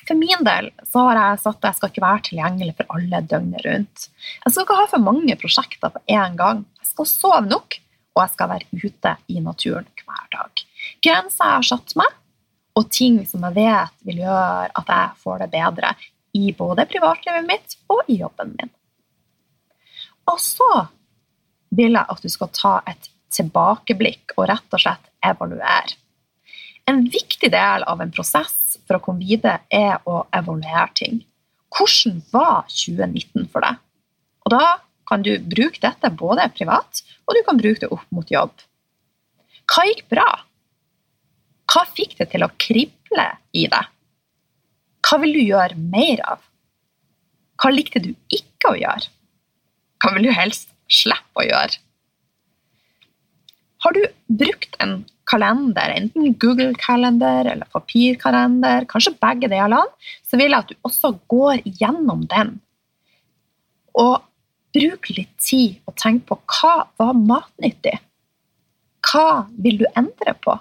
For 0.05 0.17
min 0.19 0.43
del 0.45 0.69
så 0.85 1.07
har 1.07 1.17
jeg 1.17 1.41
sagt 1.41 1.63
at 1.63 1.71
jeg 1.71 1.77
skal 1.79 1.91
ikke 1.91 2.03
være 2.03 2.25
tilgjengelig 2.27 2.75
for 2.77 2.97
alle 2.97 3.21
døgnet 3.25 3.65
rundt. 3.65 4.05
Jeg 4.43 4.53
skal 4.53 4.67
ikke 4.67 4.77
ha 4.77 4.85
for 4.91 5.05
mange 5.07 5.37
prosjekter 5.41 5.93
på 5.95 6.03
én 6.13 6.37
gang. 6.37 6.61
Jeg 6.83 6.91
skal 6.91 7.09
sove 7.09 7.41
nok, 7.47 7.79
og 8.13 8.21
jeg 8.21 8.33
skal 8.35 8.51
være 8.53 8.83
ute 8.83 9.15
i 9.33 9.41
naturen 9.47 9.89
hver 10.03 10.29
dag. 10.35 10.63
Grenser 11.01 11.49
jeg 11.49 11.57
har 11.57 11.67
satt 11.71 11.97
meg, 11.97 12.13
og 12.77 12.91
ting 12.93 13.17
som 13.25 13.47
jeg 13.47 13.57
vet 13.57 14.05
vil 14.05 14.21
gjøre 14.21 14.69
at 14.69 14.93
jeg 14.93 15.19
får 15.23 15.41
det 15.41 15.49
bedre 15.55 15.95
i 16.35 16.51
både 16.53 16.85
privatlivet 16.91 17.47
mitt 17.47 17.77
og 17.89 18.05
i 18.11 18.19
jobben 18.19 18.53
min. 18.59 18.73
Og 20.29 20.37
så 20.41 20.71
vil 21.75 21.97
jeg 21.97 22.05
at 22.13 22.21
du 22.21 22.29
skal 22.29 22.53
ta 22.53 22.77
et 22.91 23.09
tilbakeblikk 23.35 24.35
og 24.37 24.49
rett 24.51 24.75
og 24.75 24.81
slett 24.85 25.13
evaluere. 25.25 25.97
En 26.85 27.01
viktig 27.09 27.49
del 27.51 27.83
av 27.83 28.01
en 28.01 28.11
prosess 28.13 28.77
for 28.85 28.99
å 28.99 29.03
komme 29.03 29.25
videre, 29.25 29.63
er 29.73 29.97
å 30.05 30.23
evaluere 30.35 30.89
ting. 30.97 31.21
Hvordan 31.73 32.19
var 32.31 32.67
2019 32.69 33.47
for 33.51 33.65
deg? 33.65 33.79
Og 34.45 34.53
da 34.53 34.75
kan 35.09 35.25
du 35.25 35.33
bruke 35.41 35.81
dette 35.81 36.11
både 36.13 36.45
privat, 36.53 37.01
og 37.25 37.37
du 37.37 37.41
kan 37.45 37.57
bruke 37.57 37.81
det 37.81 37.91
opp 37.93 38.05
mot 38.13 38.29
jobb. 38.31 38.53
Hva 39.65 39.85
gikk 39.89 40.05
bra? 40.13 40.27
Hva 41.73 41.83
fikk 41.89 42.17
det 42.19 42.29
til 42.33 42.45
å 42.45 42.53
krible 42.61 43.25
i 43.57 43.65
deg? 43.71 43.89
Hva 45.05 45.19
vil 45.21 45.33
du 45.37 45.41
gjøre 45.41 45.77
mer 45.77 46.21
av? 46.25 46.45
Hva 47.61 47.71
likte 47.73 48.01
du 48.03 48.11
ikke 48.33 48.73
å 48.73 48.77
gjøre? 48.77 49.09
Hva 50.01 50.13
vil 50.13 50.29
du 50.29 50.33
helst 50.37 50.69
slippe 50.91 51.41
å 51.41 51.47
gjøre? 51.47 51.81
Har 53.85 53.93
du 53.93 54.01
brukt 54.41 54.75
en 54.81 55.03
kalender, 55.29 55.91
enten 55.93 56.33
Google-kalender 56.41 57.51
eller 57.51 57.69
papirkalender, 57.69 58.85
kanskje 58.89 59.13
begge 59.21 59.49
delene, 59.51 59.83
så 60.25 60.39
vil 60.39 60.49
jeg 60.49 60.63
at 60.63 60.71
du 60.71 60.87
også 60.89 61.11
går 61.29 61.61
gjennom 61.81 62.23
den. 62.31 62.55
Og 63.93 64.23
bruk 64.75 65.09
litt 65.13 65.33
tid 65.37 65.77
og 65.85 65.95
tenk 66.01 66.25
på 66.29 66.37
hva 66.49 66.73
var 66.97 67.13
matnyttig? 67.19 67.93
Hva 69.05 69.45
vil 69.61 69.83
du 69.83 69.85
endre 69.93 70.33
på? 70.41 70.55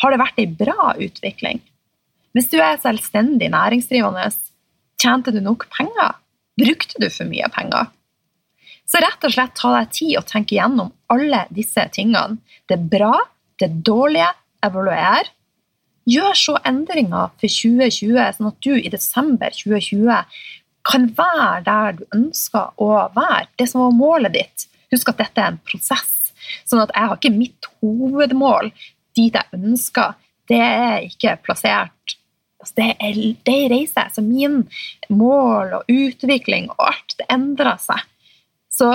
Har 0.00 0.12
det 0.12 0.20
vært 0.20 0.40
ei 0.40 0.48
bra 0.60 0.92
utvikling? 1.00 1.62
Hvis 2.36 2.50
du 2.52 2.58
er 2.62 2.78
selvstendig 2.84 3.48
næringsdrivende, 3.52 4.28
tjente 5.00 5.32
du 5.34 5.40
nok 5.44 5.66
penger? 5.72 6.20
Brukte 6.60 7.00
du 7.00 7.08
for 7.08 7.28
mye 7.32 7.48
penger? 7.56 7.88
Så 8.90 8.98
rett 9.02 9.26
og 9.26 9.34
slett 9.34 9.52
ta 9.58 9.72
deg 9.76 9.90
tid 9.94 10.16
og 10.18 10.26
tenke 10.26 10.56
gjennom 10.56 10.90
alle 11.12 11.44
disse 11.54 11.84
tingene. 11.94 12.40
Det 12.66 12.78
er 12.78 12.88
bra, 12.90 13.12
det 13.60 13.68
er 13.68 13.82
dårlige, 13.86 14.30
evaluer. 14.66 15.30
Gjør 16.10 16.34
så 16.36 16.56
endringer 16.66 17.30
for 17.38 17.52
2020, 17.54 18.18
sånn 18.36 18.50
at 18.50 18.58
du 18.66 18.72
i 18.74 18.90
desember 18.92 19.54
2020 19.54 20.10
kan 20.90 21.06
være 21.16 21.60
der 21.66 21.98
du 22.00 22.02
ønsker 22.16 22.72
å 22.82 22.90
være. 23.14 23.46
Det 23.60 23.68
som 23.70 23.84
var 23.84 23.96
målet 23.96 24.34
ditt. 24.34 24.66
Husk 24.90 25.12
at 25.12 25.20
dette 25.22 25.42
er 25.42 25.52
en 25.52 25.60
prosess. 25.64 26.32
Sånn 26.66 26.82
at 26.82 26.90
jeg 26.96 27.10
har 27.10 27.20
ikke 27.20 27.36
mitt 27.36 27.68
hovedmål 27.78 28.72
dit 29.16 29.36
jeg 29.36 29.60
ønsker. 29.60 30.16
Det 30.50 30.58
er 30.58 31.04
ikke 31.06 31.36
plassert 31.44 32.16
altså 32.60 32.76
det, 32.76 32.88
er, 33.00 33.18
er 33.48 33.68
reise. 33.72 34.06
Så 34.12 34.24
min 34.24 34.64
mål 35.12 35.78
og 35.78 35.92
utvikling 35.92 36.68
og 36.74 36.88
alt, 36.90 37.16
det 37.20 37.28
endrer 37.32 37.78
seg. 37.80 38.02
Så 38.80 38.88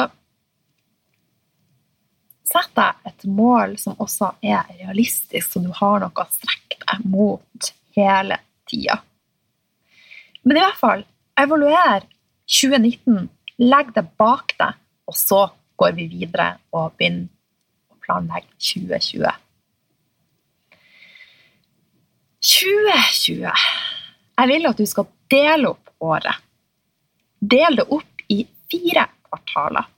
sett 2.50 2.72
deg 2.78 3.10
et 3.10 3.26
mål 3.30 3.76
som 3.78 4.00
også 4.02 4.32
er 4.42 4.66
realistisk, 4.80 5.52
så 5.52 5.62
du 5.62 5.70
har 5.78 6.02
noe 6.02 6.24
å 6.24 6.32
strekke 6.34 6.80
deg 6.82 7.06
mot 7.12 7.70
hele 7.98 8.40
tida. 8.70 8.98
Men 10.46 10.58
i 10.58 10.64
hvert 10.64 10.80
fall, 10.80 11.06
evaluer 11.38 12.06
2019, 12.50 13.28
legg 13.62 13.94
det 13.94 14.06
bak 14.18 14.56
deg, 14.58 14.78
og 15.06 15.18
så 15.18 15.42
går 15.78 15.98
vi 16.00 16.08
videre 16.10 16.56
og 16.74 16.96
begynner 16.98 17.30
å 17.94 18.00
planlegge 18.02 18.50
2020. 18.58 19.42
2020. 22.46 23.66
Jeg 24.36 24.52
vil 24.52 24.70
at 24.70 24.82
du 24.82 24.90
skal 24.90 25.10
dele 25.30 25.76
opp 25.76 25.94
året. 26.06 26.42
Del 27.42 27.78
det 27.78 27.86
opp 27.94 28.26
i 28.34 28.42
fire 28.72 29.06
kvartaler. 29.28 29.90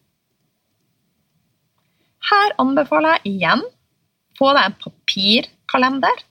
Her 2.28 2.56
anbefaler 2.60 3.20
jeg 3.20 3.38
igjen 3.38 3.64
få 4.38 4.52
deg 4.56 4.70
en 4.70 4.80
papirkalender 4.82 6.24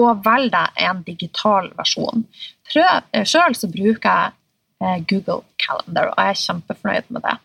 og 0.00 0.24
velg 0.26 0.52
deg 0.52 0.80
en 0.88 1.02
digital 1.06 1.70
versjon. 1.78 2.26
Sjøl 2.68 3.56
så 3.56 3.70
bruker 3.72 4.10
jeg 4.10 4.34
eh, 4.82 4.98
Google 5.08 5.42
Calendar, 5.62 6.10
og 6.12 6.20
jeg 6.20 6.34
er 6.34 6.42
kjempefornøyd 6.42 7.12
med 7.16 7.24
det. 7.24 7.36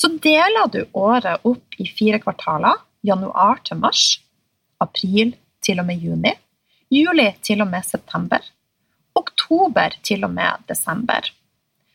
Så 0.00 0.10
deler 0.24 0.70
du 0.72 0.80
året 0.98 1.44
opp 1.46 1.78
i 1.78 1.86
fire 1.86 2.18
kvartaler. 2.22 2.80
Januar 3.02 3.58
til 3.66 3.80
mars, 3.82 4.20
april 4.82 5.32
til 5.62 5.80
og 5.82 5.88
med 5.88 6.02
juni, 6.02 6.30
juli 6.90 7.32
til 7.42 7.64
og 7.64 7.70
med 7.70 7.82
september, 7.82 8.42
oktober 9.18 9.96
til 10.06 10.22
og 10.26 10.30
med 10.34 10.62
desember. 10.70 11.26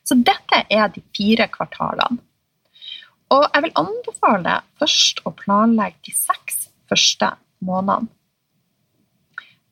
Så 0.08 0.16
dette 0.16 0.64
er 0.72 0.88
de 0.94 1.04
fire 1.16 1.50
kvartalene. 1.52 2.22
Og 3.36 3.44
jeg 3.44 3.66
vil 3.66 3.80
anbefale 3.82 4.60
først 4.80 5.20
å 5.28 5.34
planlegge 5.36 6.08
de 6.08 6.14
seks 6.16 6.70
første 6.88 7.34
månedene. 7.68 8.08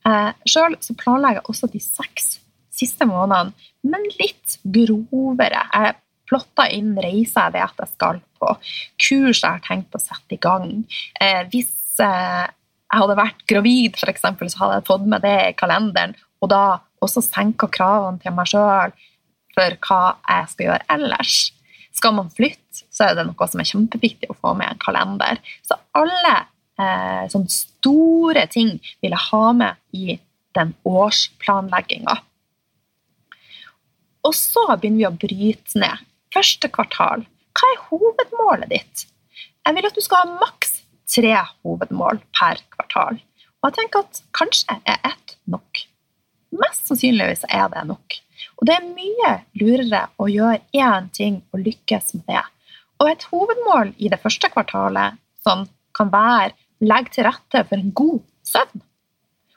Eh, 0.06 0.32
Sjøl 0.46 0.76
planlegger 1.00 1.40
jeg 1.40 1.50
også 1.50 1.70
de 1.72 1.82
seks 1.82 2.36
siste 2.76 3.08
månedene, 3.08 3.56
men 3.88 4.04
litt 4.20 4.58
grovere. 4.76 5.64
Jeg 5.72 5.96
plotter 6.30 6.74
inn 6.76 6.94
reiser 7.00 7.48
jeg 7.48 7.56
vet 7.56 7.82
jeg 7.82 7.94
skal 7.94 8.20
på, 8.36 8.52
kurs 9.00 9.40
jeg 9.40 9.48
har 9.48 9.64
tenkt 9.64 9.96
å 9.96 10.04
sette 10.04 10.36
i 10.36 10.42
gang. 10.42 10.84
Eh, 11.22 11.42
hvis 11.54 11.72
eh, 12.04 12.44
jeg 12.46 13.02
hadde 13.02 13.18
vært 13.18 13.48
gravid, 13.50 13.98
eksempel, 14.12 14.52
så 14.52 14.66
hadde 14.66 14.82
jeg 14.82 14.90
fått 14.92 15.08
med 15.16 15.24
det 15.24 15.38
i 15.48 15.58
kalenderen, 15.58 16.16
og 16.44 16.52
da 16.52 16.64
også 17.06 17.24
senka 17.24 17.70
kravene 17.72 18.20
til 18.20 18.36
meg 18.36 18.52
sjøl 18.52 18.94
for 19.56 19.78
hva 19.88 20.02
jeg 20.28 20.52
skal 20.52 20.70
gjøre 20.70 20.88
ellers. 20.98 21.38
Skal 21.96 22.16
man 22.18 22.32
flytte, 22.36 22.84
så 22.92 23.08
er 23.08 23.16
det 23.18 23.26
noe 23.30 23.48
som 23.48 23.62
er 23.62 23.70
kjempeviktig 23.70 24.30
å 24.32 24.38
få 24.38 24.54
med 24.60 24.74
en 24.74 24.82
kalender. 24.84 25.40
Så 25.64 25.78
alle 25.96 26.34
eh, 26.36 27.24
sånne 27.32 27.52
store 27.52 28.46
ting 28.52 28.76
vil 29.04 29.16
jeg 29.16 29.28
ha 29.30 29.46
med 29.56 29.80
i 29.96 30.18
den 30.56 30.74
årsplanlegginga. 30.88 32.18
Og 34.26 34.34
så 34.36 34.66
begynner 34.74 35.02
vi 35.04 35.08
å 35.08 35.18
bryte 35.24 35.80
ned. 35.80 36.04
Første 36.36 36.70
kvartal. 36.74 37.24
Hva 37.56 37.72
er 37.72 37.84
hovedmålet 37.90 38.72
ditt? 38.74 39.06
Jeg 39.66 39.78
vil 39.78 39.88
at 39.88 39.96
du 39.96 40.04
skal 40.04 40.24
ha 40.24 40.40
maks 40.42 40.82
tre 41.10 41.34
hovedmål 41.64 42.20
per 42.36 42.60
kvartal. 42.76 43.22
Og 43.62 43.70
jeg 43.70 43.78
tenker 43.80 44.04
at 44.04 44.22
kanskje 44.36 44.78
er 44.84 45.00
ett 45.08 45.38
nok. 45.50 45.86
Mest 46.56 46.90
sannsynligvis 46.90 47.46
er 47.50 47.70
det 47.72 47.86
nok. 47.90 48.20
Og 48.56 48.68
det 48.68 48.76
er 48.78 48.88
mye 48.88 49.32
lurere 49.60 50.06
å 50.22 50.28
gjøre 50.32 50.62
én 50.74 51.10
ting 51.16 51.42
og 51.54 51.64
lykkes 51.66 52.14
med 52.20 52.28
det. 52.32 52.44
Og 53.04 53.12
et 53.12 53.26
hovedmål 53.32 53.94
i 54.00 54.12
det 54.12 54.22
første 54.22 54.50
kvartalet 54.54 55.20
som 55.44 55.66
kan 55.96 56.12
være 56.12 56.54
legge 56.86 57.16
til 57.16 57.28
rette 57.28 57.64
for 57.68 57.80
en 57.80 57.92
god 57.96 58.22
søvn. 58.48 58.84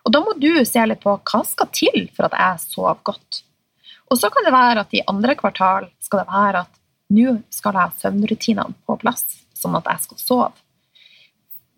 Og 0.06 0.14
da 0.14 0.22
må 0.24 0.34
du 0.40 0.50
se 0.64 0.84
litt 0.86 1.02
på 1.04 1.14
hva 1.18 1.42
skal 1.46 1.70
til 1.74 2.08
for 2.16 2.28
at 2.28 2.36
jeg 2.38 2.64
sover 2.64 3.00
godt. 3.10 3.42
Og 4.08 4.18
så 4.18 4.30
kan 4.32 4.46
det 4.46 4.54
være 4.54 4.84
at 4.86 4.94
i 4.96 5.04
andre 5.10 5.34
kvartal 5.38 5.90
skal 6.02 6.22
det 6.22 6.30
være 6.32 6.62
at 6.64 6.78
nå 7.12 7.34
skal 7.52 7.76
jeg 7.76 7.82
ha 7.82 8.00
søvnrutinene 8.02 8.78
på 8.88 8.96
plass, 9.00 9.24
sånn 9.56 9.76
at 9.78 9.88
jeg 9.92 10.04
skal 10.06 10.22
sove. 10.22 10.48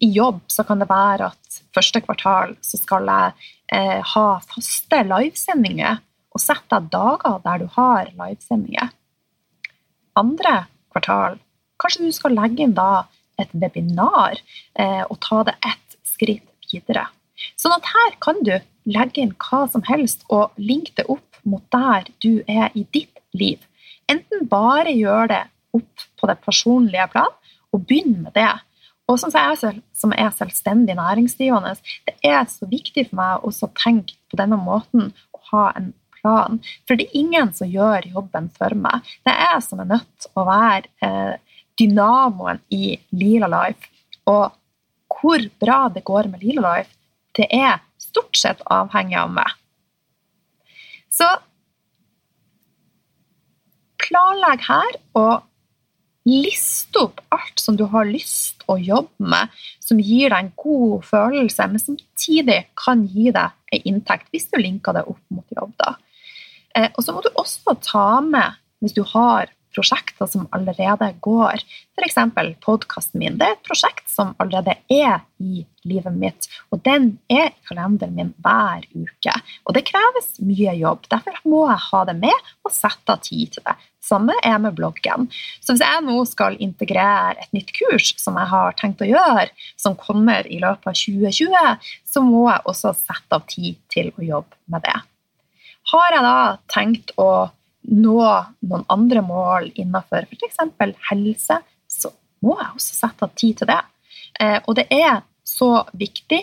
I 0.01 0.09
jobb 0.15 0.41
så 0.49 0.65
kan 0.65 0.81
det 0.81 0.89
være 0.89 1.29
at 1.29 1.59
første 1.77 2.01
kvartal 2.05 2.55
så 2.65 2.79
skal 2.81 3.11
jeg 3.11 3.51
eh, 3.75 3.99
ha 4.15 4.27
faste 4.49 5.03
livesendinger 5.05 6.01
og 6.31 6.43
sett 6.43 6.67
deg 6.73 6.91
dager 6.93 7.41
der 7.45 7.63
du 7.63 7.71
har 7.77 8.11
livesendinger. 8.11 8.91
Andre 10.19 10.55
kvartal, 10.93 11.39
kanskje 11.81 12.07
du 12.07 12.15
skal 12.15 12.37
legge 12.37 12.65
inn 12.67 12.77
da 12.77 13.07
et 13.41 13.53
webinar 13.57 14.39
eh, 14.79 15.03
og 15.07 15.17
ta 15.25 15.43
det 15.49 15.57
ett 15.67 15.99
skritt 16.07 16.47
videre. 16.71 17.07
Sånn 17.57 17.75
at 17.77 17.89
her 17.89 18.17
kan 18.23 18.43
du 18.45 18.55
legge 18.91 19.23
inn 19.23 19.33
hva 19.41 19.65
som 19.73 19.85
helst 19.89 20.27
og 20.29 20.57
linke 20.61 20.93
det 20.99 21.09
opp 21.09 21.41
mot 21.49 21.65
der 21.73 22.11
du 22.21 22.43
er 22.47 22.69
i 22.77 22.85
ditt 22.93 23.23
liv. 23.33 23.63
Enten 24.11 24.49
bare 24.51 24.93
gjør 24.93 25.31
det 25.31 25.45
opp 25.77 26.09
på 26.21 26.29
det 26.29 26.41
personlige 26.45 27.07
plan, 27.13 27.33
og 27.71 27.87
begynn 27.87 28.25
med 28.25 28.35
det. 28.35 28.51
Og 29.11 29.19
som 29.19 29.33
jeg 29.35 29.81
som 29.95 30.13
er 30.15 30.31
selvstendig 30.35 30.95
næringsdrivende, 30.99 31.77
det 32.07 32.17
er 32.27 32.45
så 32.51 32.67
viktig 32.71 33.09
for 33.09 33.21
meg 33.21 33.47
også 33.47 33.69
å 33.69 33.77
tenke 33.79 34.19
på 34.31 34.39
denne 34.39 34.59
måten 34.59 35.13
og 35.35 35.51
ha 35.53 35.65
en 35.79 35.93
plan. 36.21 36.61
For 36.87 36.99
det 36.99 37.09
er 37.09 37.21
ingen 37.23 37.53
som 37.57 37.71
gjør 37.71 38.09
jobben 38.13 38.49
for 38.57 38.77
meg. 38.79 39.07
Det 39.27 39.35
er 39.35 39.55
jeg 39.55 39.67
som 39.67 39.83
er 39.83 39.91
nødt 39.97 40.31
å 40.37 40.47
være 40.49 40.89
eh, 41.07 41.61
dynamoen 41.81 42.63
i 42.75 42.97
Lila 43.17 43.51
Life. 43.51 43.91
Og 44.31 44.57
hvor 45.21 45.47
bra 45.61 45.83
det 45.93 46.05
går 46.07 46.31
med 46.33 46.45
Lila 46.45 46.77
Life, 46.77 46.95
det 47.37 47.49
er 47.55 47.81
stort 48.01 48.37
sett 48.39 48.63
avhengig 48.71 49.19
av 49.21 49.31
meg. 49.35 49.57
Så 51.11 51.27
planlegg 54.01 54.65
her 54.67 54.99
og 55.19 55.47
list 56.29 56.97
opp 57.01 57.21
alt 57.33 57.61
som 57.61 57.77
du 57.79 57.87
har 57.91 58.09
lyst 58.09 58.65
å 58.71 58.77
jobbe 58.79 59.31
med, 59.33 59.49
som 59.81 60.01
gir 60.01 60.31
deg 60.31 60.45
en 60.45 60.53
god 60.59 61.07
følelse, 61.09 61.67
men 61.73 61.83
samtidig 61.83 62.61
kan 62.79 63.07
gi 63.09 63.31
deg 63.35 63.57
en 63.75 63.89
inntekt, 63.89 64.29
hvis 64.31 64.51
du 64.53 64.61
linker 64.61 64.97
det 64.97 65.07
opp 65.09 65.23
mot 65.33 65.57
jobb. 65.57 65.73
da. 65.81 65.95
Eh, 66.77 66.91
og 66.95 67.05
så 67.05 67.15
må 67.15 67.23
du 67.25 67.31
også 67.35 67.77
ta 67.85 68.21
med, 68.25 68.61
hvis 68.81 68.97
du 68.97 69.03
har 69.15 69.51
prosjekter 69.75 70.27
som 70.27 70.49
allerede 70.55 71.13
går, 71.23 71.63
f.eks. 71.99 72.17
podkasten 72.65 73.21
min. 73.23 73.37
Det 73.39 73.47
er 73.47 73.57
et 73.57 73.67
prosjekt 73.67 74.09
som 74.11 74.33
allerede 74.43 74.77
er 74.91 75.21
i 75.39 75.65
livet 75.89 76.17
mitt, 76.17 76.49
og 76.75 76.83
den 76.85 77.13
er 77.31 77.49
i 77.53 77.69
kalenderen 77.69 78.17
min 78.17 78.33
hver 78.43 78.85
uke. 78.93 79.37
Og 79.65 79.77
det 79.77 79.87
kreves 79.89 80.35
mye 80.43 80.75
jobb, 80.81 81.07
derfor 81.13 81.39
må 81.49 81.63
jeg 81.71 81.85
ha 81.87 82.03
det 82.11 82.17
med 82.21 82.51
og 82.67 82.75
sette 82.75 83.15
av 83.15 83.23
tid 83.25 83.55
til 83.55 83.67
det. 83.69 83.77
Samme 84.05 84.35
er 84.45 84.57
med 84.59 84.75
bloggen. 84.79 85.29
Så 85.61 85.75
hvis 85.75 85.85
jeg 85.85 86.05
nå 86.07 86.17
skal 86.27 86.59
integrere 86.65 87.37
et 87.39 87.53
nytt 87.55 87.71
kurs 87.77 88.15
som 88.19 88.39
jeg 88.41 88.51
har 88.51 88.75
tenkt 88.81 89.05
å 89.05 89.09
gjøre, 89.09 89.51
som 89.79 89.99
kommer 89.99 90.49
i 90.49 90.59
løpet 90.63 90.91
av 90.91 90.99
2020, 90.99 91.95
så 92.11 92.25
må 92.25 92.49
jeg 92.49 92.67
også 92.73 92.97
sette 92.97 93.39
av 93.39 93.47
tid 93.49 93.79
til 93.93 94.11
å 94.17 94.27
jobbe 94.35 94.61
med 94.73 94.89
det. 94.89 94.99
Har 95.91 96.15
jeg 96.15 96.23
da 96.23 96.37
tenkt 96.71 97.15
å 97.19 97.31
nå 97.91 98.21
noen 98.69 98.85
andre 98.93 99.23
mål 99.25 99.71
innenfor 99.75 100.29
f.eks. 100.29 100.61
helse, 101.11 101.59
så 101.91 102.13
må 102.45 102.57
jeg 102.61 102.73
også 102.77 102.97
sette 102.97 103.27
av 103.27 103.37
tid 103.39 103.61
til 103.61 103.71
det. 103.71 103.81
Eh, 104.41 104.59
og 104.67 104.77
det 104.79 104.87
er 104.95 105.23
så 105.47 105.71
viktig 105.99 106.41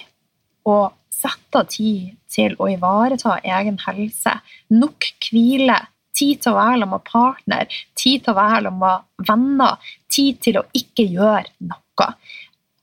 å 0.68 0.78
sette 1.14 1.62
av 1.62 1.70
tid 1.72 2.18
til 2.30 2.58
å 2.62 2.68
ivareta 2.70 3.38
egen 3.46 3.80
helse. 3.86 4.36
Nok 4.74 5.08
hvile, 5.32 5.80
tid 6.18 6.44
til 6.44 6.54
å 6.54 6.58
være 6.58 6.82
sammen 6.82 6.94
med 6.96 7.08
partner, 7.08 7.80
tid 7.98 8.26
til 8.26 8.34
å 8.34 8.38
være 8.38 8.68
sammen 8.68 8.84
med 8.84 9.28
venner, 9.30 9.90
tid 10.12 10.44
til 10.44 10.62
å 10.62 10.68
ikke 10.78 11.08
gjøre 11.08 11.48
noe. 11.72 12.12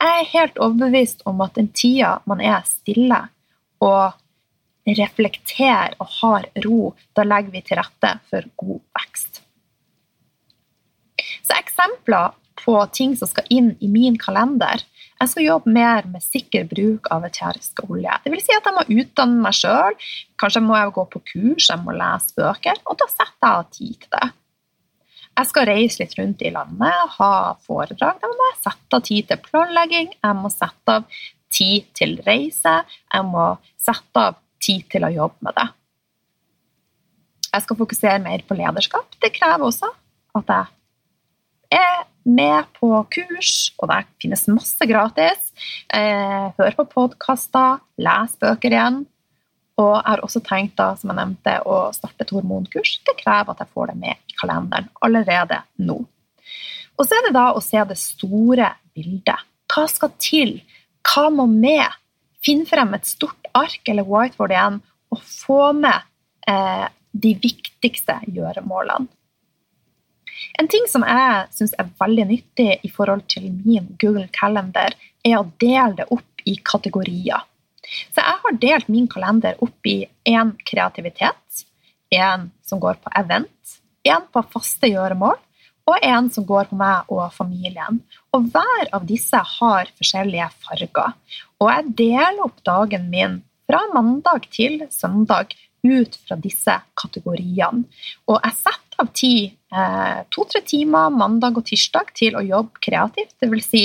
Jeg 0.04 0.20
er 0.20 0.32
helt 0.34 0.58
overbevist 0.60 1.22
om 1.28 1.40
at 1.44 1.54
den 1.58 1.70
tida 1.74 2.18
man 2.28 2.42
er 2.44 2.64
stille 2.68 3.20
og 3.84 4.16
reflekterer 4.86 5.96
og 6.02 6.10
har 6.20 6.48
ro, 6.64 6.94
da 7.16 7.24
legger 7.26 7.54
vi 7.54 7.64
til 7.64 7.80
rette 7.80 8.14
for 8.30 8.46
god 8.60 8.80
vekst. 8.98 9.40
Så 11.44 11.56
eksempler 11.56 12.34
på 12.64 12.76
ting 12.96 13.14
som 13.18 13.28
skal 13.28 13.48
inn 13.52 13.72
i 13.82 13.88
min 13.90 14.16
kalender. 14.20 14.82
Jeg 15.20 15.30
skal 15.30 15.46
jobbe 15.46 15.72
mer 15.72 16.06
med 16.10 16.22
sikker 16.24 16.66
bruk 16.70 17.08
av 17.14 17.26
eterisk 17.26 17.84
olje. 17.88 18.12
Det 18.24 18.32
vil 18.32 18.42
si 18.42 18.54
at 18.54 18.66
jeg 18.66 18.76
må 18.76 19.02
utdanne 19.02 19.42
meg 19.44 19.56
sjøl. 19.56 19.98
Kanskje 20.40 20.64
må 20.64 20.78
jeg 20.78 20.94
gå 20.96 21.04
på 21.12 21.22
kurs, 21.32 21.68
jeg 21.70 21.82
må 21.84 21.94
lese 21.96 22.34
bøker, 22.38 22.80
og 22.84 22.98
da 23.00 23.10
setter 23.10 23.46
jeg 23.48 23.60
av 23.60 23.68
tid 23.76 24.00
til 24.00 24.16
det. 24.16 24.30
Jeg 25.34 25.50
skal 25.50 25.66
reise 25.66 25.98
litt 25.98 26.12
rundt 26.18 26.42
i 26.46 26.52
landet, 26.54 27.14
ha 27.16 27.32
foredrag. 27.66 28.20
Da 28.22 28.30
må 28.30 28.50
jeg 28.52 28.60
sette 28.62 28.98
av 28.98 29.06
tid 29.08 29.30
til 29.30 29.40
planlegging, 29.48 30.12
jeg 30.14 30.38
må 30.38 30.50
sette 30.52 30.98
av 31.00 31.22
tid 31.54 31.90
til 31.98 32.16
reise, 32.26 32.74
jeg 32.86 33.26
må 33.30 33.48
sette 33.82 34.28
av 34.28 34.38
tid 34.64 34.86
til 34.92 35.06
å 35.06 35.12
jobbe 35.12 35.46
med 35.46 35.56
det. 35.58 35.68
Jeg 37.54 37.66
skal 37.66 37.78
fokusere 37.78 38.22
mer 38.22 38.42
på 38.46 38.56
lederskap. 38.58 39.14
Det 39.22 39.30
krever 39.36 39.68
også 39.68 39.92
at 40.34 40.50
jeg 40.50 41.78
er 41.78 42.04
med 42.24 42.66
på 42.78 42.90
kurs, 43.14 43.52
og 43.78 43.90
det 43.92 44.00
finnes 44.22 44.46
masse 44.50 44.88
gratis. 44.88 45.52
Eh, 45.92 46.48
hør 46.56 46.78
på 46.80 46.88
podkaster, 46.96 47.82
les 48.00 48.34
bøker 48.40 48.74
igjen. 48.74 49.04
Og 49.78 49.92
jeg 49.96 50.06
har 50.06 50.22
også 50.22 50.42
tenkt 50.46 50.76
da, 50.78 50.92
som 50.98 51.10
jeg 51.10 51.18
nevnte, 51.18 51.56
å 51.66 51.90
starte 51.94 52.22
et 52.22 52.32
hormonkurs. 52.34 52.96
Det 53.06 53.16
krever 53.18 53.54
at 53.54 53.62
jeg 53.62 53.72
får 53.74 53.90
det 53.90 53.96
med 54.02 54.14
i 54.30 54.36
kalenderen 54.38 54.90
allerede 55.02 55.60
nå. 55.82 55.98
Og 56.94 57.06
så 57.06 57.18
er 57.18 57.26
det 57.26 57.34
da 57.34 57.48
å 57.54 57.62
se 57.62 57.82
det 57.88 57.98
store 57.98 58.70
bildet. 58.94 59.50
Hva 59.70 59.86
skal 59.90 60.12
til? 60.22 60.56
Hva 61.04 61.26
må 61.34 61.48
med? 61.50 61.86
Finn 62.44 62.64
frem 62.68 62.92
et 62.96 63.08
stort 63.08 63.48
ark 63.56 63.88
eller 63.88 64.06
whiteboard 64.08 64.52
igjen 64.52 64.80
og 65.14 65.22
få 65.24 65.72
med 65.78 66.04
eh, 66.50 66.86
de 67.14 67.34
viktigste 67.40 68.18
gjøremålene. 68.26 69.08
En 70.58 70.68
ting 70.68 70.84
som 70.90 71.04
jeg 71.06 71.46
syns 71.54 71.72
er 71.78 71.92
veldig 72.00 72.26
nyttig 72.28 72.68
i 72.84 72.90
forhold 72.92 73.24
til 73.30 73.46
min 73.64 73.86
Google 74.00 74.26
Calendar, 74.34 74.92
er 75.24 75.38
å 75.38 75.46
dele 75.62 75.94
det 76.00 76.08
opp 76.12 76.44
i 76.44 76.56
kategorier. 76.60 77.46
Så 78.12 78.20
jeg 78.20 78.40
har 78.42 78.58
delt 78.60 78.90
min 78.92 79.06
kalender 79.10 79.56
opp 79.64 79.88
i 79.88 80.04
én 80.28 80.52
kreativitet, 80.68 81.64
én 82.12 82.50
som 82.64 82.82
går 82.82 82.98
på 83.00 83.12
event, 83.20 83.78
én 84.04 84.26
på 84.32 84.44
faste 84.52 84.90
gjøremål 84.90 85.38
og 85.84 86.00
en 86.00 86.30
som 86.32 86.46
går 86.48 86.70
på 86.70 86.78
meg 86.80 87.10
og 87.12 87.26
familien. 87.36 88.00
Og 88.32 88.48
hver 88.52 88.88
av 88.96 89.04
disse 89.08 89.36
har 89.36 89.90
forskjellige 89.98 90.48
farger. 90.64 91.12
Og 91.64 91.70
jeg 91.72 91.92
deler 91.96 92.42
opp 92.44 92.58
dagen 92.66 93.08
min 93.08 93.38
fra 93.64 93.80
mandag 93.94 94.50
til 94.52 94.82
søndag 94.92 95.54
ut 95.84 96.16
fra 96.26 96.36
disse 96.40 96.74
kategoriene. 97.00 97.86
Og 98.28 98.36
jeg 98.36 98.58
setter 98.58 99.00
av 99.00 99.08
tid, 99.16 99.54
eh, 99.72 100.18
to-tre 100.30 100.60
timer 100.60 101.08
mandag 101.10 101.56
og 101.56 101.64
tirsdag, 101.64 102.12
til 102.14 102.36
å 102.36 102.44
jobbe 102.44 102.84
kreativt. 102.84 103.34
Det 103.40 103.48
vil 103.50 103.62
si 103.64 103.84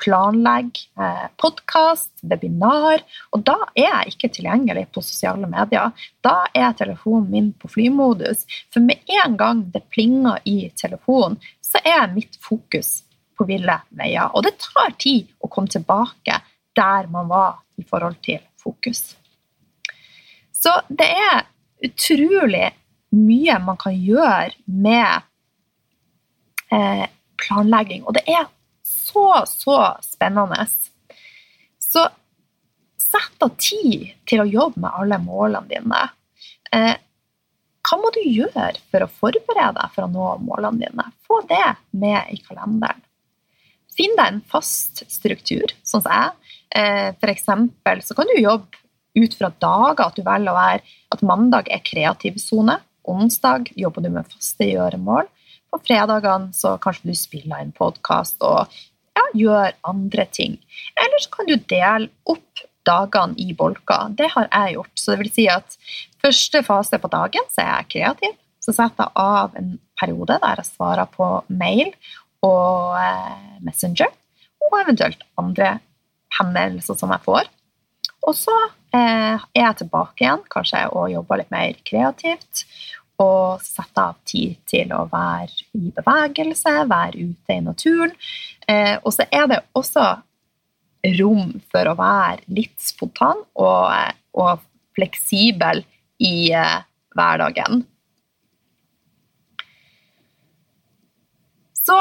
planlegge 0.00 0.88
eh, 0.98 1.28
podkast, 1.38 2.10
webinar. 2.22 3.04
Og 3.32 3.44
da 3.46 3.56
er 3.74 3.88
jeg 3.88 4.14
ikke 4.14 4.32
tilgjengelig 4.36 4.88
på 4.90 5.02
sosiale 5.04 5.46
medier. 5.46 5.92
Da 6.22 6.48
er 6.54 6.74
telefonen 6.74 7.30
min 7.30 7.52
på 7.52 7.70
flymodus. 7.70 8.46
For 8.72 8.82
med 8.82 9.06
en 9.22 9.36
gang 9.36 9.62
det 9.70 9.86
plinger 9.90 10.42
i 10.44 10.72
telefonen, 10.74 11.38
så 11.62 11.78
er 11.84 12.10
mitt 12.14 12.40
fokus 12.42 13.04
på 13.38 13.46
ville 13.48 13.76
veier. 13.96 14.30
Og 14.34 14.44
det 14.44 14.58
tar 14.60 14.96
tid 14.98 15.30
å 15.40 15.48
komme 15.48 15.70
tilbake 15.72 16.40
der 16.80 17.08
man 17.12 17.28
var 17.28 17.60
i 17.76 17.84
forhold 17.84 18.18
til 18.24 18.40
fokus. 18.60 19.14
Så 20.52 20.74
det 20.88 21.08
er 21.08 21.44
utrolig 21.84 22.68
mye 23.16 23.58
man 23.64 23.78
kan 23.80 23.96
gjøre 23.96 24.52
med 24.66 25.22
eh, 26.72 27.06
planlegging. 27.40 28.04
Og 28.04 28.16
det 28.18 28.24
er 28.28 28.46
så, 28.86 29.42
så 29.48 29.78
spennende. 30.04 30.66
Så 31.80 32.06
sett 33.00 33.42
av 33.42 33.54
tid 33.58 34.10
til 34.28 34.44
å 34.44 34.48
jobbe 34.48 34.84
med 34.84 34.98
alle 35.02 35.20
målene 35.22 35.66
dine. 35.70 36.02
Eh, 36.72 36.96
hva 37.80 37.98
må 37.98 38.12
du 38.14 38.20
gjøre 38.22 38.76
for 38.92 39.02
å 39.02 39.12
forberede 39.20 39.72
deg 39.80 39.94
for 39.94 40.06
å 40.06 40.12
nå 40.12 40.32
målene 40.44 40.84
dine? 40.84 41.06
Få 41.26 41.40
det 41.48 41.64
med 41.96 42.30
i 42.30 42.38
kalenderen. 42.44 43.00
Finn 44.00 44.16
deg 44.16 44.30
en 44.32 44.44
fast 44.48 45.02
struktur, 45.12 45.74
sånn 45.84 46.00
som 46.00 46.14
jeg. 46.14 46.54
Eh, 46.72 47.10
eksempel 47.28 48.00
så 48.00 48.14
kan 48.16 48.30
du 48.30 48.38
jobbe 48.40 48.78
ut 49.18 49.34
fra 49.36 49.50
dager, 49.60 50.06
at 50.06 50.16
du 50.16 50.22
velger 50.24 50.52
å 50.52 50.56
være 50.56 50.94
at 51.12 51.24
mandag 51.26 51.68
er 51.68 51.82
kreativ 51.84 52.38
sone. 52.40 52.78
Onsdag 53.04 53.68
jobber 53.76 54.06
du 54.06 54.08
med 54.14 54.28
faste 54.30 54.70
gjøremål. 54.70 55.28
På 55.68 55.82
fredagene 55.84 56.54
så 56.56 56.78
kanskje 56.80 57.10
du 57.10 57.18
spiller 57.18 57.60
en 57.60 57.74
podkast 57.76 58.40
og 58.40 58.72
ja, 59.18 59.26
gjør 59.36 59.76
andre 59.92 60.24
ting. 60.32 60.56
Eller 60.96 61.20
så 61.20 61.34
kan 61.36 61.50
du 61.50 61.58
dele 61.60 62.08
opp 62.24 62.64
dagene 62.88 63.36
i 63.36 63.52
bolker. 63.52 64.14
Det 64.16 64.30
har 64.32 64.48
jeg 64.48 64.78
gjort. 64.78 64.94
Så 64.96 65.12
det 65.12 65.20
vil 65.20 65.34
si 65.34 65.44
at 65.52 65.76
første 66.24 66.64
fase 66.64 67.02
på 67.02 67.12
dagen 67.12 67.52
så 67.52 67.66
er 67.66 67.74
jeg 67.74 67.90
kreativ. 67.96 68.38
Så 68.60 68.74
setter 68.76 69.08
jeg 69.08 69.16
av 69.20 69.54
en 69.56 69.74
periode 70.00 70.36
der 70.40 70.60
jeg 70.60 70.70
svarer 70.70 71.08
på 71.12 71.28
mail 71.48 71.92
og 72.46 72.96
eh, 73.00 73.56
Messenger, 73.64 74.12
og 74.64 74.76
eventuelt 74.82 75.24
andre 75.40 75.78
henvendelser 76.38 76.98
som 76.98 77.12
jeg 77.14 77.24
får. 77.26 77.50
Og 78.28 78.36
så 78.36 78.54
eh, 78.96 79.36
er 79.36 79.64
jeg 79.64 79.80
tilbake 79.82 80.24
igjen, 80.24 80.46
kanskje, 80.52 80.86
og 80.94 81.12
jobber 81.12 81.40
litt 81.40 81.52
mer 81.52 81.76
kreativt. 81.86 82.64
Og 83.20 83.60
setter 83.60 84.12
av 84.14 84.18
tid 84.28 84.56
til 84.70 84.92
å 84.96 85.04
være 85.10 85.66
i 85.76 85.90
bevegelse, 85.96 86.72
være 86.88 87.28
ute 87.28 87.56
i 87.56 87.64
naturen. 87.64 88.14
Eh, 88.68 88.96
og 89.02 89.12
så 89.16 89.26
er 89.28 89.48
det 89.50 89.62
også 89.76 90.06
rom 91.18 91.54
for 91.72 91.88
å 91.88 91.96
være 91.96 92.44
litt 92.52 92.76
spontan 92.80 93.40
og, 93.60 94.16
og 94.36 94.64
fleksibel 94.96 95.82
i 96.20 96.52
hverdagen. 97.16 97.84
Så 101.80 101.96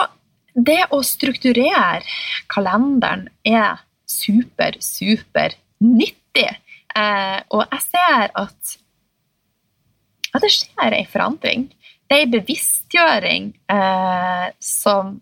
det 0.65 0.82
å 0.95 1.02
strukturere 1.06 2.02
kalenderen 2.52 3.28
er 3.48 3.80
super, 4.10 4.78
super 4.84 5.56
nyttig. 5.84 6.50
Eh, 6.95 7.39
og 7.54 7.65
jeg 7.65 7.86
ser 7.86 8.34
at, 8.41 8.76
at 10.34 10.45
det 10.45 10.52
skjer 10.56 10.98
ei 10.98 11.06
forandring. 11.10 11.67
Det 12.10 12.17
er 12.17 12.26
ei 12.26 12.32
bevisstgjøring 12.34 13.52
eh, 13.69 14.48
som 14.63 15.17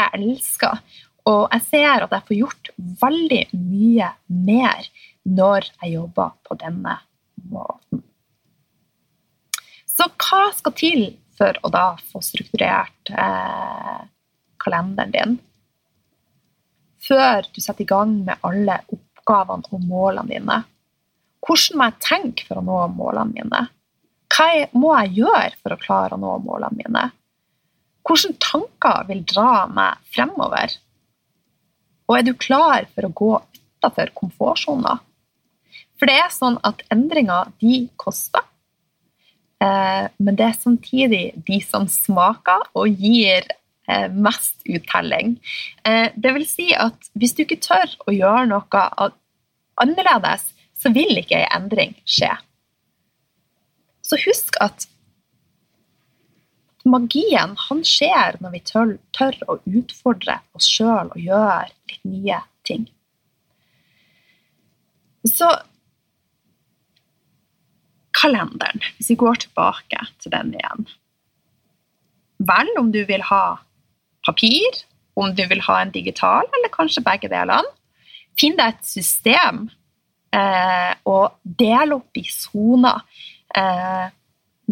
jeg 0.00 0.18
elsker. 0.18 0.80
Og 1.28 1.44
jeg 1.52 1.66
ser 1.68 2.06
at 2.06 2.14
jeg 2.16 2.26
får 2.28 2.38
gjort 2.40 2.70
veldig 3.02 3.42
mye 3.54 4.08
mer 4.48 4.88
når 5.22 5.68
jeg 5.68 5.92
jobber 5.92 6.32
på 6.48 6.56
denne 6.58 6.96
måten. 7.52 8.02
Så 9.86 10.08
hva 10.08 10.46
skal 10.56 10.74
til 10.74 11.04
for 11.36 11.56
å 11.62 11.70
da 11.72 11.84
få 12.10 12.22
strukturert 12.24 13.12
eh, 13.12 14.00
kalenderen 14.62 15.14
din? 15.14 15.38
Før 17.02 17.48
du 17.50 17.60
setter 17.60 17.82
i 17.84 17.90
gang 17.90 18.14
med 18.26 18.42
alle 18.46 18.78
oppgavene 18.94 19.70
og 19.74 19.86
målene 19.86 20.30
dine. 20.30 20.58
Hvordan 21.42 21.78
må 21.78 21.88
jeg 21.88 22.02
tenke 22.06 22.46
for 22.46 22.60
å 22.60 22.66
nå 22.66 22.78
målene 22.94 23.34
mine? 23.34 23.64
Hva 24.32 24.48
må 24.78 24.92
jeg 25.00 25.18
gjøre 25.22 25.56
for 25.58 25.74
å 25.74 25.80
klare 25.80 26.16
å 26.16 26.22
nå 26.22 26.36
målene 26.44 26.78
mine? 26.78 27.08
Hvilke 28.06 28.34
tanker 28.42 29.06
vil 29.08 29.22
dra 29.28 29.66
meg 29.70 29.98
fremover? 30.14 30.74
Og 32.08 32.18
er 32.18 32.26
du 32.26 32.32
klar 32.34 32.86
for 32.94 33.06
å 33.06 33.14
gå 33.14 33.32
utafor 33.58 34.14
komfortsona? 34.16 34.96
For 35.98 36.10
det 36.10 36.16
er 36.18 36.32
sånn 36.34 36.58
at 36.66 36.82
endringer, 36.90 37.52
de 37.62 37.86
koster. 38.00 38.42
Eh, 39.62 40.06
men 40.18 40.38
det 40.38 40.48
er 40.48 40.58
samtidig 40.58 41.24
de 41.46 41.60
som 41.62 41.86
smaker 41.90 42.66
og 42.74 42.88
gir 42.90 43.46
mest 44.14 44.62
uttelling. 44.64 45.36
Eh, 45.84 46.10
det 46.14 46.32
vil 46.36 46.46
si 46.48 46.70
at 46.74 47.10
hvis 47.18 47.34
du 47.36 47.44
ikke 47.44 47.60
tør 47.64 47.96
å 48.06 48.14
gjøre 48.14 48.46
noe 48.52 49.10
annerledes, 49.82 50.48
så 50.78 50.92
vil 50.94 51.18
ikke 51.18 51.38
en 51.42 51.62
endring 51.62 51.94
skje. 52.06 52.32
Så 54.02 54.18
husk 54.24 54.58
at 54.62 54.86
magien 56.84 57.54
han 57.68 57.82
skjer 57.86 58.38
når 58.42 58.54
vi 58.56 58.62
tør, 58.66 58.96
tør 59.14 59.38
å 59.46 59.58
utfordre 59.70 60.40
oss 60.58 60.66
sjøl 60.70 61.12
og 61.12 61.20
gjøre 61.20 61.68
litt 61.90 62.08
nye 62.08 62.40
ting. 62.66 62.88
Så 65.28 65.48
kalenderen, 68.18 68.82
hvis 68.98 69.12
vi 69.12 69.20
går 69.22 69.44
tilbake 69.44 70.06
til 70.22 70.34
den 70.34 70.52
igjen 70.58 70.88
Vel 72.42 72.72
om 72.80 72.88
du 72.90 73.04
vil 73.06 73.22
ha 73.28 73.60
papir, 74.26 74.82
om 75.18 75.34
du 75.34 75.44
vil 75.48 75.62
ha 75.66 75.80
en 75.82 75.92
digital, 75.92 76.48
eller 76.56 76.72
kanskje 76.72 77.04
begge 77.04 77.30
delene. 77.32 77.68
Finn 78.38 78.56
deg 78.56 78.72
et 78.72 78.88
system 78.88 79.66
eh, 80.32 80.92
og 81.08 81.36
del 81.44 81.92
opp 81.98 82.16
i 82.16 82.24
soner. 82.32 83.02
Eh, 83.54 84.06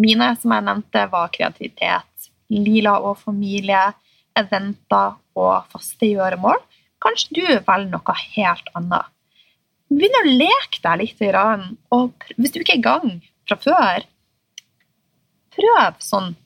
mine, 0.00 0.30
som 0.40 0.54
jeg 0.54 0.66
nevnte, 0.66 1.04
var 1.12 1.32
kreativitet, 1.34 2.30
lila 2.50 2.96
og 3.04 3.18
familie, 3.20 3.90
eventer 4.38 5.18
og 5.36 5.70
faste 5.72 6.08
gjøremål. 6.08 6.60
Kanskje 7.04 7.36
du 7.36 7.44
velger 7.66 7.90
noe 7.92 8.16
helt 8.36 8.70
annet. 8.78 9.12
Begynn 9.90 10.20
å 10.20 10.26
leke 10.28 10.80
deg 10.84 11.00
litt, 11.00 11.22
og 11.90 12.26
hvis 12.36 12.52
du 12.54 12.60
ikke 12.60 12.76
er 12.76 12.80
i 12.80 12.84
gang 12.84 13.14
fra 13.48 13.56
før, 13.58 14.04
prøv 15.56 15.98
sånn 16.04 16.36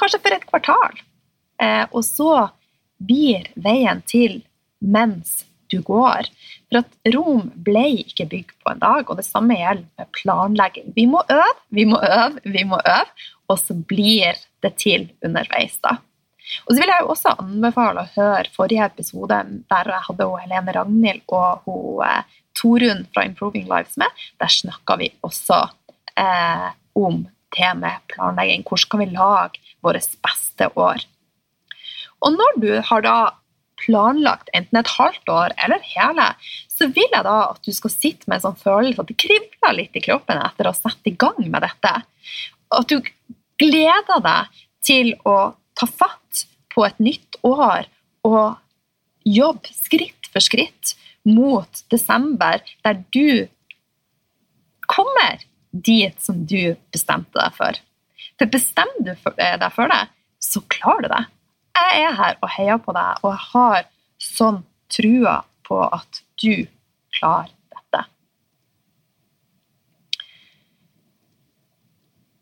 kanskje 0.00 0.20
for 0.24 0.34
et 0.34 0.46
kvartal. 0.48 0.98
Eh, 1.60 1.84
og 1.90 2.04
så 2.06 2.48
blir 3.00 3.48
veien 3.56 4.02
til 4.08 4.40
mens 4.80 5.44
du 5.70 5.80
går. 5.86 6.28
For 6.70 6.82
at 6.82 7.14
Rom 7.14 7.48
ble 7.66 7.86
ikke 8.02 8.28
bygd 8.30 8.54
på 8.62 8.72
en 8.72 8.82
dag, 8.82 9.06
og 9.06 9.18
det 9.20 9.26
samme 9.26 9.56
gjelder 9.58 9.86
med 10.00 10.12
planlegging. 10.16 10.92
Vi 10.96 11.06
må 11.10 11.22
øve, 11.30 11.56
vi 11.70 11.86
må 11.88 12.00
øve, 12.02 12.42
vi 12.44 12.64
må 12.66 12.80
øve, 12.80 13.26
og 13.50 13.58
så 13.58 13.74
blir 13.74 14.38
det 14.64 14.74
til 14.82 15.08
underveis. 15.24 15.78
da. 15.84 15.98
Og 16.66 16.74
så 16.74 16.80
vil 16.80 16.90
jeg 16.90 17.04
jo 17.04 17.12
også 17.14 17.36
anbefale 17.38 18.02
å 18.02 18.12
høre 18.16 18.52
forrige 18.54 18.86
episode 18.90 19.38
der 19.70 19.90
jeg 19.92 20.06
hadde 20.08 20.28
Helene 20.42 20.74
Ragnhild 20.74 21.22
og 21.28 21.66
hun, 21.66 22.02
eh, 22.06 22.38
Torunn 22.58 23.06
fra 23.14 23.24
Improving 23.24 23.68
Lives 23.70 23.96
med. 24.00 24.10
Der 24.40 24.50
snakka 24.50 24.96
vi 24.98 25.12
også 25.26 25.62
eh, 26.18 26.70
om 26.98 27.22
temaet 27.54 28.02
planlegging. 28.10 28.66
Hvordan 28.66 28.90
kan 28.90 29.02
vi 29.04 29.10
lage 29.14 29.62
våre 29.82 30.02
beste 30.26 30.70
år? 30.74 31.06
Og 32.20 32.36
når 32.36 32.58
du 32.62 32.70
har 32.84 33.04
da 33.04 33.18
planlagt 33.80 34.50
enten 34.56 34.80
et 34.80 34.92
halvt 34.98 35.32
år 35.32 35.54
eller 35.64 35.80
hele, 35.94 36.26
så 36.68 36.88
vil 36.92 37.08
jeg 37.08 37.24
da 37.24 37.36
at 37.50 37.60
du 37.64 37.72
skal 37.76 37.92
sitte 37.92 38.28
med 38.28 38.38
en 38.38 38.48
sånn 38.48 38.60
følelse 38.60 39.02
at 39.02 39.10
det 39.10 39.18
kribler 39.20 39.76
litt 39.76 39.96
i 39.96 40.04
kroppen 40.04 40.40
etter 40.40 40.68
å 40.68 40.76
sette 40.76 41.12
i 41.12 41.16
gang 41.16 41.40
med 41.46 41.64
dette. 41.64 41.94
At 42.76 42.92
du 42.92 43.00
gleder 43.60 44.24
deg 44.24 44.60
til 44.84 45.14
å 45.28 45.52
ta 45.76 45.88
fatt 45.88 46.44
på 46.72 46.84
et 46.86 47.00
nytt 47.02 47.40
år 47.46 47.88
og 48.28 48.60
jobbe 49.26 49.72
skritt 49.74 50.28
for 50.30 50.44
skritt 50.44 50.94
mot 51.28 51.82
desember, 51.92 52.62
der 52.84 53.02
du 53.12 53.48
kommer 54.90 55.42
dit 55.70 56.16
som 56.22 56.44
du 56.48 56.74
bestemte 56.92 57.36
deg 57.36 57.56
for. 57.56 57.76
For 58.40 58.50
bestemmer 58.50 59.04
du 59.04 59.12
deg 59.12 59.68
for 59.74 59.92
det, 59.92 60.00
så 60.40 60.62
klarer 60.72 61.06
du 61.06 61.12
det. 61.12 61.24
Jeg 61.80 62.02
er 62.04 62.18
her 62.18 62.36
og 62.42 62.52
heier 62.56 62.82
på 62.82 62.92
deg, 62.96 63.22
og 63.24 63.32
jeg 63.32 63.46
har 63.52 63.88
sånn 64.20 64.60
trua 64.92 65.40
på 65.66 65.78
at 65.86 66.20
du 66.42 66.66
klarer 67.16 67.52
dette. 67.72 68.02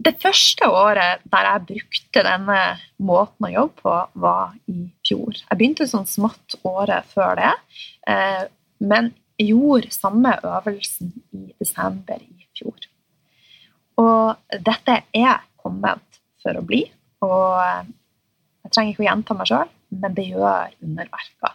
Det 0.08 0.14
første 0.22 0.68
året 0.72 1.24
der 1.30 1.48
jeg 1.52 1.66
brukte 1.70 2.24
denne 2.26 2.58
måten 2.98 3.48
å 3.48 3.54
jobbe 3.54 3.82
på, 3.84 3.96
var 4.24 4.56
i 4.70 4.88
fjor. 5.06 5.38
Jeg 5.44 5.60
begynte 5.60 5.88
sånn 5.90 6.08
smått 6.08 6.58
året 6.66 7.06
før 7.14 7.38
det, 7.38 7.54
eh, 8.10 8.44
men 8.80 9.12
gjorde 9.38 9.94
samme 9.94 10.34
øvelsen 10.42 11.12
i 11.36 11.52
desember 11.60 12.18
i 12.18 12.48
fjor. 12.58 12.88
Og 13.98 14.58
dette 14.64 15.02
er 15.14 15.44
kommet 15.58 16.20
for 16.42 16.58
å 16.58 16.64
bli, 16.66 16.84
og 17.22 17.86
jeg 18.68 18.74
trenger 18.74 18.92
ikke 18.92 19.04
å 19.04 19.08
gjenta 19.08 19.36
meg 19.38 19.48
sjøl, 19.48 19.70
men 20.02 20.14
det 20.16 20.26
gjør 20.28 20.74
underverker. 20.84 21.54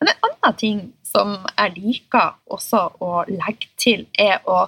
Men 0.00 0.10
en 0.10 0.24
annen 0.26 0.56
ting 0.58 0.80
som 1.06 1.36
jeg 1.54 1.74
liker 1.76 2.34
også 2.50 2.82
å 3.02 3.22
legge 3.30 3.70
til, 3.80 4.04
er 4.18 4.42
å 4.50 4.64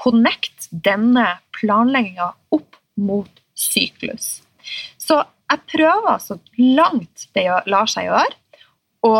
connect 0.00 0.70
denne 0.72 1.26
planlegginga 1.58 2.30
opp 2.56 2.78
mot 2.96 3.42
syklus. 3.52 4.40
Så 4.96 5.20
jeg 5.20 5.66
prøver 5.74 6.22
så 6.22 6.38
langt 6.56 7.28
det 7.36 7.46
lar 7.68 7.90
seg 7.90 8.08
gjøre, 8.08 8.36
å 9.04 9.14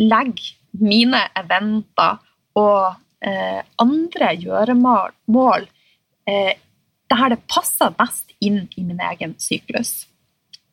legge 0.00 0.54
mine 0.78 1.20
eventer 1.36 2.20
og 2.58 2.94
eh, 3.24 3.60
andre 3.80 4.30
gjøremål 4.36 5.66
eh, 6.28 6.54
der 7.08 7.32
det 7.32 7.40
passer 7.48 7.94
best 7.96 8.32
inn 8.44 8.66
i 8.76 8.84
min 8.84 9.00
egen 9.10 9.34
syklus. 9.40 10.06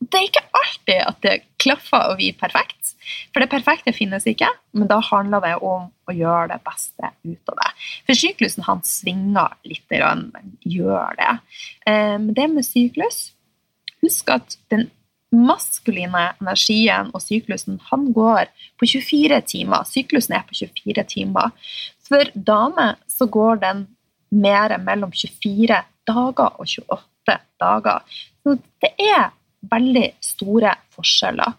Det 0.06 0.20
er 0.20 0.28
ikke 0.28 0.44
alltid 0.60 1.02
at 1.02 1.22
det 1.26 1.36
klaffer 1.62 2.12
og 2.12 2.20
blir 2.20 2.36
perfekt, 2.38 2.94
for 3.34 3.42
det 3.42 3.50
perfekte 3.50 3.94
finnes 3.96 4.26
ikke, 4.30 4.50
men 4.78 4.90
da 4.90 5.00
handler 5.04 5.42
det 5.44 5.54
om 5.66 5.88
å 5.90 6.14
gjøre 6.14 6.52
det 6.54 6.60
beste 6.66 7.10
ut 7.26 7.54
av 7.54 7.62
det. 7.62 7.70
For 8.08 8.20
syklusen 8.20 8.68
han 8.68 8.84
svinger 8.86 9.56
litt, 9.66 9.86
men 9.90 10.54
gjør 10.62 11.18
det. 11.22 11.32
Men 11.88 12.34
det 12.38 12.52
med 12.54 12.68
syklus 12.68 13.32
Husk 14.06 14.30
at 14.30 14.58
den 14.70 14.90
maskuline 15.34 16.28
energien 16.38 17.10
og 17.16 17.24
syklusen 17.24 17.80
han 17.90 18.12
går 18.14 18.52
på 18.80 18.90
24 18.92 19.40
timer. 19.50 19.88
Syklusen 19.90 20.36
er 20.38 20.46
på 20.48 20.58
24 20.60 21.06
timer. 21.10 21.54
For 22.06 22.30
damer 22.36 23.00
så 23.10 23.28
går 23.32 23.64
den 23.64 23.86
mer 24.36 24.76
mellom 24.84 25.14
24 25.16 25.82
dager 26.08 26.60
og 26.60 26.70
28 26.70 27.40
dager. 27.62 28.22
Så 28.44 28.58
det 28.84 28.94
er 29.02 29.34
veldig 29.72 30.08
store 30.24 30.76
forskjeller. 30.96 31.58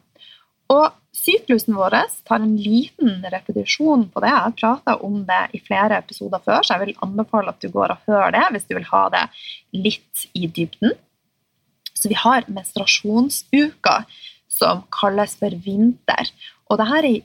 Og 0.74 0.86
Syklusen 1.16 1.74
vår 1.76 1.94
tar 2.28 2.42
en 2.44 2.56
liten 2.60 3.24
repetisjon 3.32 4.04
på 4.12 4.20
det. 4.20 4.28
Jeg 4.30 4.44
har 4.44 4.56
prata 4.60 4.96
om 5.06 5.22
det 5.28 5.42
i 5.56 5.60
flere 5.64 5.96
episoder 6.02 6.42
før, 6.44 6.60
så 6.60 6.76
jeg 6.76 6.82
vil 6.82 7.00
anbefale 7.06 7.54
at 7.54 7.62
du 7.62 7.70
går 7.72 7.94
og 7.94 8.10
hører 8.10 8.34
det 8.36 8.44
hvis 8.52 8.68
du 8.68 8.74
vil 8.76 8.88
ha 8.90 9.02
det 9.14 9.22
litt 9.86 10.26
i 10.36 10.44
dybden. 10.58 10.92
Så 11.96 12.12
vi 12.12 12.18
har 12.20 12.44
menstruasjonsuka, 12.52 13.96
som 14.52 14.84
kalles 14.92 15.34
for 15.40 15.56
vinter. 15.64 16.30
Og 16.68 16.82
dette 16.82 17.00
er 17.00 17.08
ei 17.08 17.16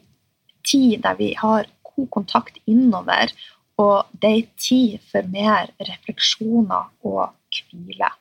tid 0.67 1.03
der 1.03 1.19
vi 1.19 1.33
har 1.35 1.67
god 1.91 2.09
kontakt 2.15 2.61
innover, 2.71 3.35
og 3.81 4.07
det 4.15 4.31
er 4.31 4.39
ei 4.39 4.47
tid 4.55 5.03
for 5.11 5.27
mer 5.35 5.73
refleksjoner 5.83 6.89
og 7.03 7.35
hvile. 7.51 8.13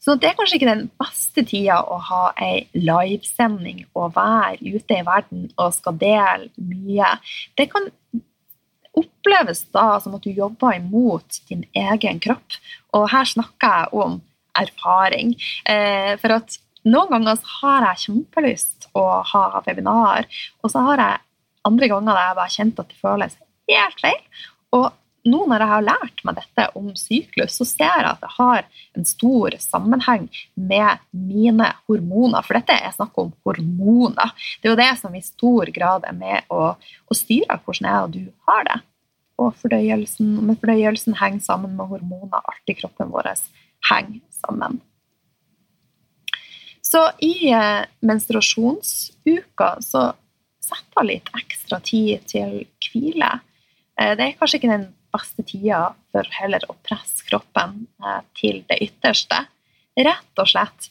Så 0.00 0.16
det 0.16 0.30
er 0.30 0.36
kanskje 0.38 0.56
ikke 0.56 0.70
den 0.70 0.86
beste 1.00 1.44
tida 1.44 1.82
å 1.84 1.98
ha 2.08 2.22
ei 2.40 2.64
livesending 2.72 3.84
og 3.92 4.14
være 4.16 4.72
ute 4.72 4.96
i 4.96 5.04
verden 5.04 5.50
og 5.60 5.74
skal 5.76 5.98
dele 6.00 6.48
mye. 6.56 7.10
Det 7.58 7.68
kan 7.72 7.90
oppleves 8.96 9.66
da 9.74 10.00
som 10.02 10.16
at 10.16 10.24
du 10.24 10.32
jobber 10.32 10.78
imot 10.78 11.42
din 11.50 11.66
egen 11.76 12.20
kropp. 12.22 12.58
Og 12.96 13.10
her 13.12 13.28
snakker 13.28 13.76
jeg 13.76 14.04
om 14.06 14.18
erfaring. 14.58 15.36
Eh, 15.68 16.16
for 16.20 16.38
at 16.40 16.56
noen 16.88 17.12
ganger 17.12 17.44
har 17.60 17.90
jeg 17.90 18.06
kjempelyst 18.06 18.88
å 18.96 19.04
ha 19.34 19.44
webinar, 19.66 20.24
og 20.64 20.72
så 20.72 20.82
har 20.88 21.02
jeg 21.04 21.20
andre 21.68 21.90
ganger 21.92 22.16
der 22.16 22.24
jeg 22.24 22.38
bare 22.38 22.54
kjent 22.56 22.80
at 22.80 22.88
det 22.88 23.00
føles 23.02 23.36
helt 23.70 24.00
feil. 24.00 24.20
Og 24.76 24.86
nå 25.28 25.40
når 25.48 25.62
jeg 25.62 25.70
har 25.72 25.86
lært 25.86 26.22
meg 26.24 26.38
dette 26.38 26.66
om 26.78 26.90
syklus, 26.96 27.56
så 27.58 27.66
ser 27.68 27.90
jeg 27.90 28.08
at 28.08 28.22
det 28.22 28.32
har 28.36 28.68
en 28.96 29.08
stor 29.08 29.56
sammenheng 29.62 30.28
med 30.54 31.02
mine 31.12 31.70
hormoner. 31.90 32.46
For 32.46 32.58
dette 32.58 32.76
er 32.76 32.94
snakk 32.94 33.18
om 33.20 33.32
hormoner. 33.46 34.32
Det 34.60 34.70
er 34.70 34.74
jo 34.74 34.80
det 34.80 34.92
som 35.00 35.16
i 35.16 35.24
stor 35.24 35.72
grad 35.74 36.06
er 36.08 36.16
med 36.16 36.48
å, 36.52 36.74
å 36.74 37.18
styre 37.18 37.60
hvordan 37.64 37.90
jeg 37.90 38.06
og 38.06 38.14
du 38.16 38.22
har 38.48 38.68
det. 38.70 38.78
Og 39.40 39.56
fordøyelsen, 39.56 40.36
med 40.44 40.60
fordøyelsen 40.60 41.16
henger 41.20 41.44
sammen 41.44 41.76
med 41.76 41.88
hormoner. 41.92 42.40
Alt 42.40 42.72
i 42.72 42.76
kroppen 42.76 43.12
vår 43.12 43.32
henger 43.88 44.20
sammen. 44.42 44.80
Så 46.90 47.04
i 47.22 47.52
eh, 47.54 47.84
menstruasjonsuka 48.02 49.68
så 49.84 50.08
setter 50.64 51.00
jeg 51.00 51.08
litt 51.10 51.30
ekstra 51.38 51.78
tid 51.86 52.24
til 52.30 52.56
hvile. 52.88 53.30
Eh, 53.94 54.16
det 54.18 54.26
er 54.26 54.38
kanskje 54.40 54.58
ikke 54.58 54.72
den 54.72 54.88
beste 55.12 55.44
tida 55.46 55.90
for 56.12 56.26
heller 56.40 56.64
å 56.68 56.76
presse 56.86 57.26
kroppen 57.28 57.84
eh, 58.02 58.22
til 58.38 58.62
det 58.68 58.80
ytterste. 58.86 59.44
Rett 59.98 60.42
og 60.42 60.48
slett 60.48 60.90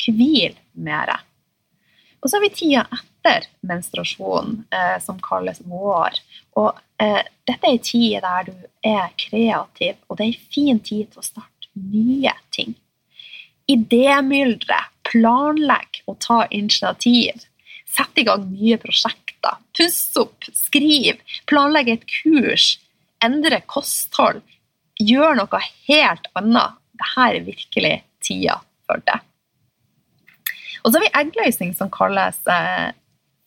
hvil 0.00 0.56
mer. 0.80 1.12
Og 2.20 2.28
så 2.28 2.36
har 2.36 2.44
vi 2.44 2.52
tida 2.52 2.84
etter 2.92 3.48
menstruasjon, 3.66 4.64
eh, 4.72 4.96
som 5.02 5.20
kalles 5.24 5.62
vår. 5.64 6.20
Og 6.60 6.78
eh, 7.02 7.22
dette 7.48 7.66
er 7.66 7.76
ei 7.76 7.82
tid 7.84 8.20
der 8.24 8.50
du 8.50 8.54
er 8.86 9.08
kreativ, 9.20 9.96
og 10.08 10.18
det 10.18 10.26
er 10.26 10.32
ei 10.34 10.52
fin 10.52 10.80
tid 10.80 11.10
til 11.12 11.22
å 11.22 11.26
starte 11.26 11.70
nye 11.80 12.34
ting. 12.52 12.74
Idémyldre, 13.70 14.80
planlegg 15.06 16.02
og 16.10 16.18
ta 16.24 16.42
initiativ. 16.50 17.46
Sett 17.90 18.20
i 18.20 18.26
gang 18.26 18.44
nye 18.50 18.78
prosjekter. 18.82 19.60
Puss 19.76 19.98
opp, 20.20 20.46
skriv, 20.54 21.20
planlegg 21.50 21.88
et 21.94 22.06
kurs 22.20 22.74
endre 23.24 23.60
kosthold, 23.70 24.42
gjøre 25.00 25.36
noe 25.40 25.62
helt 25.88 26.30
annet. 26.38 26.78
Dette 27.00 27.26
er 27.26 27.44
virkelig 27.46 27.94
tida 28.24 28.58
for 28.88 29.02
det. 29.06 29.20
Og 30.84 30.90
så 30.90 30.98
har 30.98 31.04
vi 31.04 31.14
eggløsning 31.20 31.72
som 31.76 31.92
kalles 31.92 32.40
eh, 32.48 32.90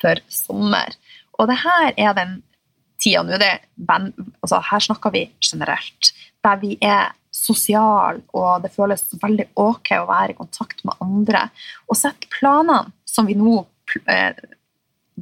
for 0.02 0.22
sommer. 0.30 0.96
Og 1.40 1.50
det 1.50 1.60
her 1.64 1.94
er 1.98 2.16
den 2.18 2.40
tida 3.02 3.24
nå 3.26 3.38
altså 3.38 4.62
Her 4.70 4.84
snakker 4.86 5.14
vi 5.14 5.28
generelt. 5.42 6.14
Der 6.46 6.60
vi 6.62 6.78
er 6.82 7.14
sosiale, 7.34 8.22
og 8.38 8.62
det 8.62 8.74
føles 8.76 9.08
veldig 9.22 9.48
ok 9.58 9.96
å 9.98 10.10
være 10.10 10.36
i 10.36 10.38
kontakt 10.38 10.84
med 10.86 11.00
andre. 11.02 11.48
Og 11.90 11.98
sette 11.98 12.30
planene 12.34 12.94
som 13.10 13.26
vi 13.26 13.38
nå 13.38 13.64
eh, 14.06 14.38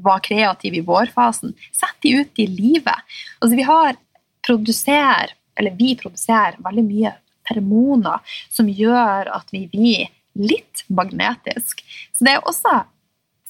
var 0.03 0.23
kreative 0.23 0.79
i 0.79 0.85
vårfasen, 0.87 1.55
sett 1.75 1.97
de 2.03 2.15
ut 2.19 2.39
i 2.39 2.47
livet. 2.47 3.15
Altså, 3.39 3.55
vi 3.55 3.67
har 3.67 3.95
produserer, 4.45 5.35
eller 5.59 5.75
vi 5.77 5.95
produserer 5.99 6.59
veldig 6.63 6.85
mye 6.87 7.13
feromoner 7.47 8.37
som 8.49 8.69
gjør 8.69 9.29
at 9.35 9.51
vi 9.53 9.65
blir 9.71 10.09
litt 10.39 10.85
magnetisk. 10.87 11.83
Så 12.15 12.25
det 12.25 12.37
er 12.37 12.47
også 12.47 12.83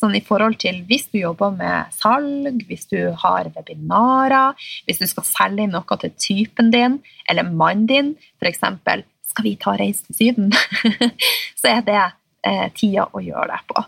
sånn 0.01 0.17
i 0.17 0.23
forhold 0.25 0.57
til 0.61 0.81
hvis 0.89 1.07
du 1.13 1.19
jobber 1.21 1.53
med 1.53 1.93
salg, 1.93 2.63
hvis 2.67 2.87
du 2.89 3.11
har 3.21 3.51
webinarer, 3.55 4.57
hvis 4.87 5.01
du 5.01 5.07
skal 5.09 5.27
selge 5.27 5.67
inn 5.67 5.75
noe 5.75 5.99
til 6.01 6.13
typen 6.17 6.71
din 6.73 6.99
eller 7.29 7.47
mannen 7.49 7.87
din, 7.89 8.13
f.eks. 8.41 8.63
skal 9.31 9.45
vi 9.45 9.55
ta 9.61 9.75
reis 9.79 10.01
til 10.07 10.17
Syden, 10.17 10.51
så 11.59 11.75
er 11.75 11.85
det 11.87 12.01
eh, 12.47 12.67
tida 12.77 13.07
å 13.13 13.21
gjøre 13.23 13.51
det 13.53 13.61
på. 13.69 13.85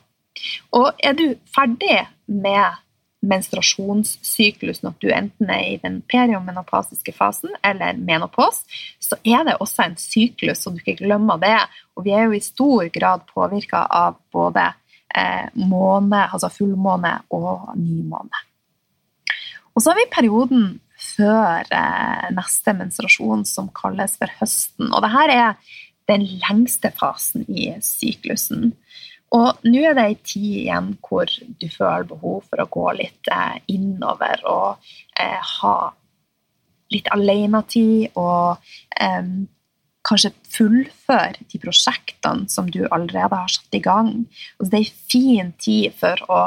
Og 0.78 1.04
er 1.04 1.18
du 1.18 1.28
ferdig 1.56 2.04
med 2.28 2.80
menstruasjonssyklusen, 3.24 4.90
at 4.90 5.02
du 5.02 5.10
enten 5.14 5.52
er 5.52 5.64
i 5.72 5.80
den 5.82 6.02
periomenopasiske 6.12 7.14
fasen 7.16 7.54
eller 7.64 7.98
menopos, 7.98 8.64
så 9.00 9.18
er 9.24 9.46
det 9.48 9.58
også 9.64 9.88
en 9.88 9.98
syklus, 10.00 10.64
så 10.64 10.74
du 10.74 10.82
ikke 10.82 11.00
glemmer 11.04 11.40
det. 11.42 11.56
Og 11.96 12.08
vi 12.08 12.16
er 12.16 12.28
jo 12.28 12.38
i 12.38 12.44
stor 12.44 12.90
grad 12.94 13.26
påvirka 13.32 13.86
av 13.88 14.20
både 14.34 14.70
eh, 15.16 15.48
måne, 15.56 16.26
altså 16.30 16.52
fullmåne 16.54 17.20
og 17.34 17.72
nymåne. 17.80 18.44
Og 19.74 19.82
så 19.82 19.92
har 19.92 19.98
vi 19.98 20.12
perioden 20.14 20.68
før 21.04 21.66
eh, 21.68 22.28
neste 22.36 22.76
menstruasjon, 22.78 23.48
som 23.48 23.72
kalles 23.76 24.18
for 24.20 24.32
høsten. 24.40 24.92
Og 24.92 25.04
dette 25.06 25.40
er 25.40 25.80
den 26.12 26.26
lengste 26.44 26.92
fasen 26.96 27.46
i 27.48 27.72
syklusen. 27.84 28.74
Og 29.34 29.66
nå 29.66 29.82
er 29.82 29.98
det 29.98 30.06
ei 30.06 30.16
tid 30.22 30.50
igjen 30.60 30.92
hvor 31.02 31.30
du 31.30 31.66
føler 31.72 32.06
behov 32.10 32.44
for 32.50 32.62
å 32.62 32.70
gå 32.70 32.86
litt 33.00 33.32
eh, 33.34 33.58
innover 33.74 34.44
og 34.50 34.92
eh, 35.18 35.42
ha 35.58 35.78
litt 36.94 37.10
alenetid 37.16 38.14
og 38.20 38.62
eh, 39.02 39.32
kanskje 40.06 40.34
fullføre 40.54 41.48
de 41.50 41.62
prosjektene 41.64 42.50
som 42.52 42.68
du 42.70 42.84
allerede 42.90 43.40
har 43.40 43.54
satt 43.54 43.78
i 43.78 43.82
gang. 43.84 44.12
Og 44.60 44.70
det 44.70 44.82
er 44.82 44.86
ei 44.86 45.08
fin 45.14 45.54
tid 45.58 45.96
for 45.98 46.26
å, 46.28 46.42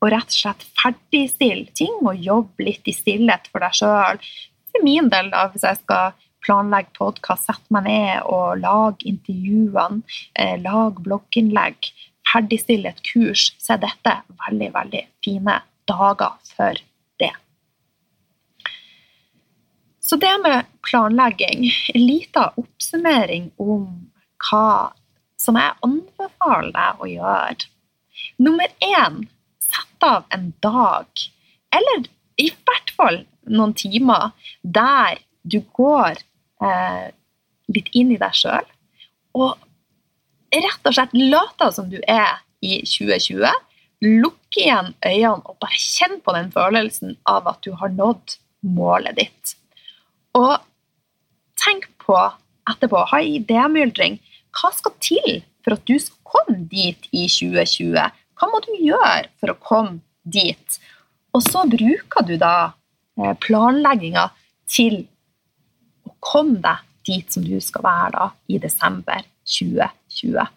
å 0.00 0.12
rett 0.14 0.32
og 0.32 0.38
slett 0.38 0.64
ferdigstille 0.78 1.74
ting 1.76 2.00
og 2.04 2.24
jobbe 2.24 2.70
litt 2.70 2.88
i 2.88 2.96
stillhet 2.96 3.50
for 3.52 3.66
deg 3.66 3.76
sjøl. 3.76 4.22
For 4.70 4.86
min 4.86 5.10
del, 5.12 5.28
da, 5.34 5.48
hvis 5.52 5.66
jeg 5.66 5.82
skal 5.82 6.16
planlegge 6.44 6.94
podkast, 6.98 7.48
sette 7.48 7.74
meg 7.74 7.86
ned 7.88 8.26
og 8.26 8.60
lage 8.62 9.06
intervjuene, 9.08 10.02
eh, 10.34 10.56
lage 10.62 11.02
blogginnlegg, 11.04 11.90
ferdigstille 12.28 12.92
et 12.92 13.02
kurs, 13.06 13.52
så 13.58 13.76
er 13.76 13.84
dette 13.86 14.14
veldig, 14.46 14.70
veldig 14.74 15.04
fine 15.24 15.60
dager 15.88 16.36
for 16.54 16.82
det. 17.20 17.32
Så 20.00 20.16
det 20.16 20.34
med 20.42 20.68
planlegging, 20.88 21.68
en 21.94 22.04
liten 22.06 22.60
oppsummering 22.60 23.50
om 23.60 23.88
hva 24.48 24.92
som 25.38 25.58
jeg 25.58 25.76
anbefaler 25.84 26.72
deg 26.74 27.02
å 27.02 27.10
gjøre. 27.10 27.66
Nummer 28.42 28.72
én 28.84 29.26
sett 29.62 30.06
av 30.06 30.24
en 30.34 30.52
dag, 30.64 31.08
eller 31.74 32.08
i 32.40 32.48
hvert 32.50 32.92
fall 32.96 33.20
noen 33.48 33.74
timer, 33.76 34.32
der 34.62 35.20
du 35.42 35.60
går 35.76 36.22
eh, 36.64 37.08
litt 37.74 37.88
inn 37.96 38.12
i 38.14 38.20
deg 38.20 38.36
sjøl. 38.36 38.66
Og 39.38 39.56
rett 40.54 40.88
og 40.88 40.96
slett 40.96 41.14
late 41.14 41.70
som 41.74 41.88
du 41.90 41.98
er 42.06 42.40
i 42.64 42.80
2020. 42.86 43.46
Lukk 44.06 44.58
igjen 44.58 44.92
øynene 45.04 45.42
og 45.42 45.58
bare 45.62 45.80
kjenn 45.82 46.18
på 46.24 46.34
den 46.36 46.52
følelsen 46.54 47.16
av 47.28 47.48
at 47.50 47.60
du 47.66 47.72
har 47.78 47.92
nådd 47.94 48.38
målet 48.66 49.18
ditt. 49.18 49.54
Og 50.38 50.56
tenk 51.58 51.88
på 52.02 52.16
etterpå, 52.68 53.02
ha 53.10 53.20
idémyldring. 53.24 54.18
Hva 54.54 54.70
skal 54.74 54.94
til 55.02 55.42
for 55.64 55.76
at 55.76 55.84
du 55.88 55.96
skal 56.00 56.18
komme 56.28 56.62
dit 56.70 57.08
i 57.10 57.26
2020? 57.30 57.98
Hva 58.38 58.50
må 58.50 58.60
du 58.64 58.72
gjøre 58.76 59.28
for 59.40 59.52
å 59.52 59.60
komme 59.60 59.98
dit? 60.22 60.78
Og 61.34 61.44
så 61.44 61.64
bruker 61.68 62.26
du 62.26 62.36
da 62.40 62.72
eh, 63.18 63.34
planlegginga 63.44 64.28
til 64.70 65.02
kom 66.20 66.56
deg 66.62 66.84
dit 67.08 67.32
som 67.32 67.44
du 67.44 67.56
skal 67.64 67.84
være 67.86 68.12
da, 68.14 68.28
i 68.52 68.60
desember 68.60 69.24
2020. 69.48 70.54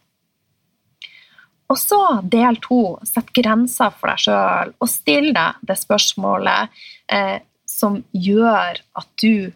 Og 1.72 1.80
så 1.80 2.02
del 2.28 2.60
to, 2.64 2.82
sett 3.08 3.32
grenser 3.36 3.94
for 3.96 4.12
deg 4.12 4.26
sjøl 4.26 4.74
og 4.76 4.92
still 4.92 5.32
deg 5.36 5.62
det 5.68 5.78
spørsmålet 5.80 6.84
eh, 7.16 7.40
som 7.70 8.02
gjør 8.12 8.82
at 9.00 9.10
du 9.24 9.52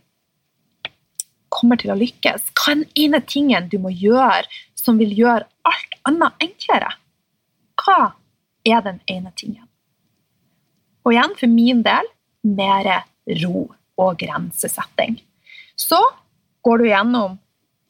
kommer 1.56 1.80
til 1.80 1.91
å 1.91 2.00
lykkes. 2.00 2.52
Hva 2.56 2.72
er 2.72 2.82
den 2.84 2.89
ene 3.06 3.22
tingen 3.28 3.68
du 3.72 3.78
må 3.84 3.91
gjøre 3.91 4.48
som 4.80 5.00
vil 5.02 5.12
gjøre 5.18 5.48
alt 5.68 6.00
annet 6.08 6.48
enklere? 6.48 6.91
Hva 7.84 8.15
er 8.65 8.84
den 8.86 9.02
ene 9.12 9.32
tingen? 9.36 9.68
Og 11.06 11.13
igjen, 11.13 11.36
for 11.38 11.52
min 11.52 11.84
del, 11.86 12.08
mer 12.48 12.88
ro 13.44 13.68
og 14.02 14.18
grensesetting. 14.22 15.20
Så 15.76 16.00
går 16.66 16.82
du 16.82 16.88
gjennom 16.90 17.38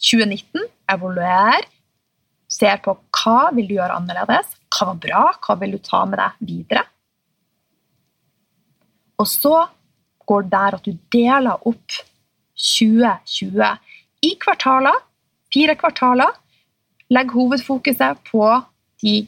2019, 0.01 0.65
evaluer, 0.91 1.65
ser 2.51 2.81
på 2.83 2.95
hva 3.15 3.51
vil 3.55 3.69
du 3.69 3.77
gjøre 3.77 3.97
annerledes, 3.99 4.51
hva 4.73 4.91
var 4.91 4.99
bra, 5.05 5.23
hva 5.45 5.55
vil 5.61 5.75
du 5.75 5.81
ta 5.83 6.03
med 6.09 6.19
deg 6.21 6.45
videre. 6.49 6.83
Og 9.21 9.27
så 9.29 9.55
går 10.27 10.45
det 10.45 10.53
der 10.55 10.77
at 10.77 10.87
du 10.87 10.97
deler 11.13 11.67
opp 11.69 11.99
2020 12.55 13.69
i 14.25 14.33
kvartaler, 14.41 14.97
fire 15.53 15.75
kvartaler. 15.79 16.33
Legg 17.13 17.31
hovedfokuset 17.35 18.23
på 18.25 18.41
de 19.03 19.19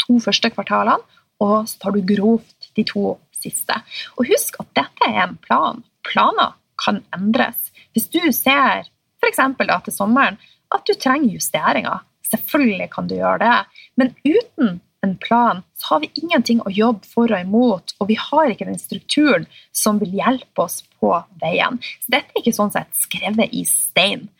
to 0.00 0.16
første 0.24 0.50
kvartalene, 0.54 1.02
og 1.44 1.68
så 1.68 1.82
tar 1.82 1.94
du 1.94 2.00
grovt 2.08 2.70
de 2.76 2.84
to 2.88 3.18
siste. 3.36 3.76
Og 4.16 4.30
husk 4.30 4.56
at 4.62 4.70
dette 4.80 5.10
er 5.10 5.26
en 5.26 5.36
plan. 5.44 5.82
Planer 6.06 6.54
kan 6.80 7.02
endres. 7.14 7.70
Hvis 7.94 8.10
du 8.12 8.20
ser 8.34 8.88
f.eks. 9.22 9.40
til 9.86 9.94
sommeren 9.94 10.40
at 10.74 10.84
du 10.88 10.94
trenger 10.98 11.36
justeringer, 11.36 12.02
selvfølgelig 12.30 12.90
kan 12.92 13.08
du 13.08 13.16
gjøre 13.16 13.38
det, 13.44 13.58
men 14.00 14.12
uten 14.26 14.80
en 15.04 15.16
plan 15.20 15.62
så 15.76 15.94
har 15.94 16.00
vi 16.04 16.10
ingenting 16.22 16.62
å 16.64 16.72
jobbe 16.72 17.06
for 17.06 17.28
og 17.28 17.44
imot, 17.44 17.92
og 18.00 18.08
vi 18.08 18.16
har 18.18 18.50
ikke 18.50 18.68
den 18.68 18.80
strukturen 18.80 19.44
som 19.76 20.00
vil 20.00 20.16
hjelpe 20.16 20.64
oss 20.64 20.80
på 21.00 21.12
veien. 21.42 21.76
Så 22.00 22.14
dette 22.16 22.32
er 22.32 22.40
ikke 22.40 22.56
sånn 22.56 22.72
sett 22.74 22.90
skrevet 22.96 23.52
i 23.52 23.66
stein. 23.68 24.30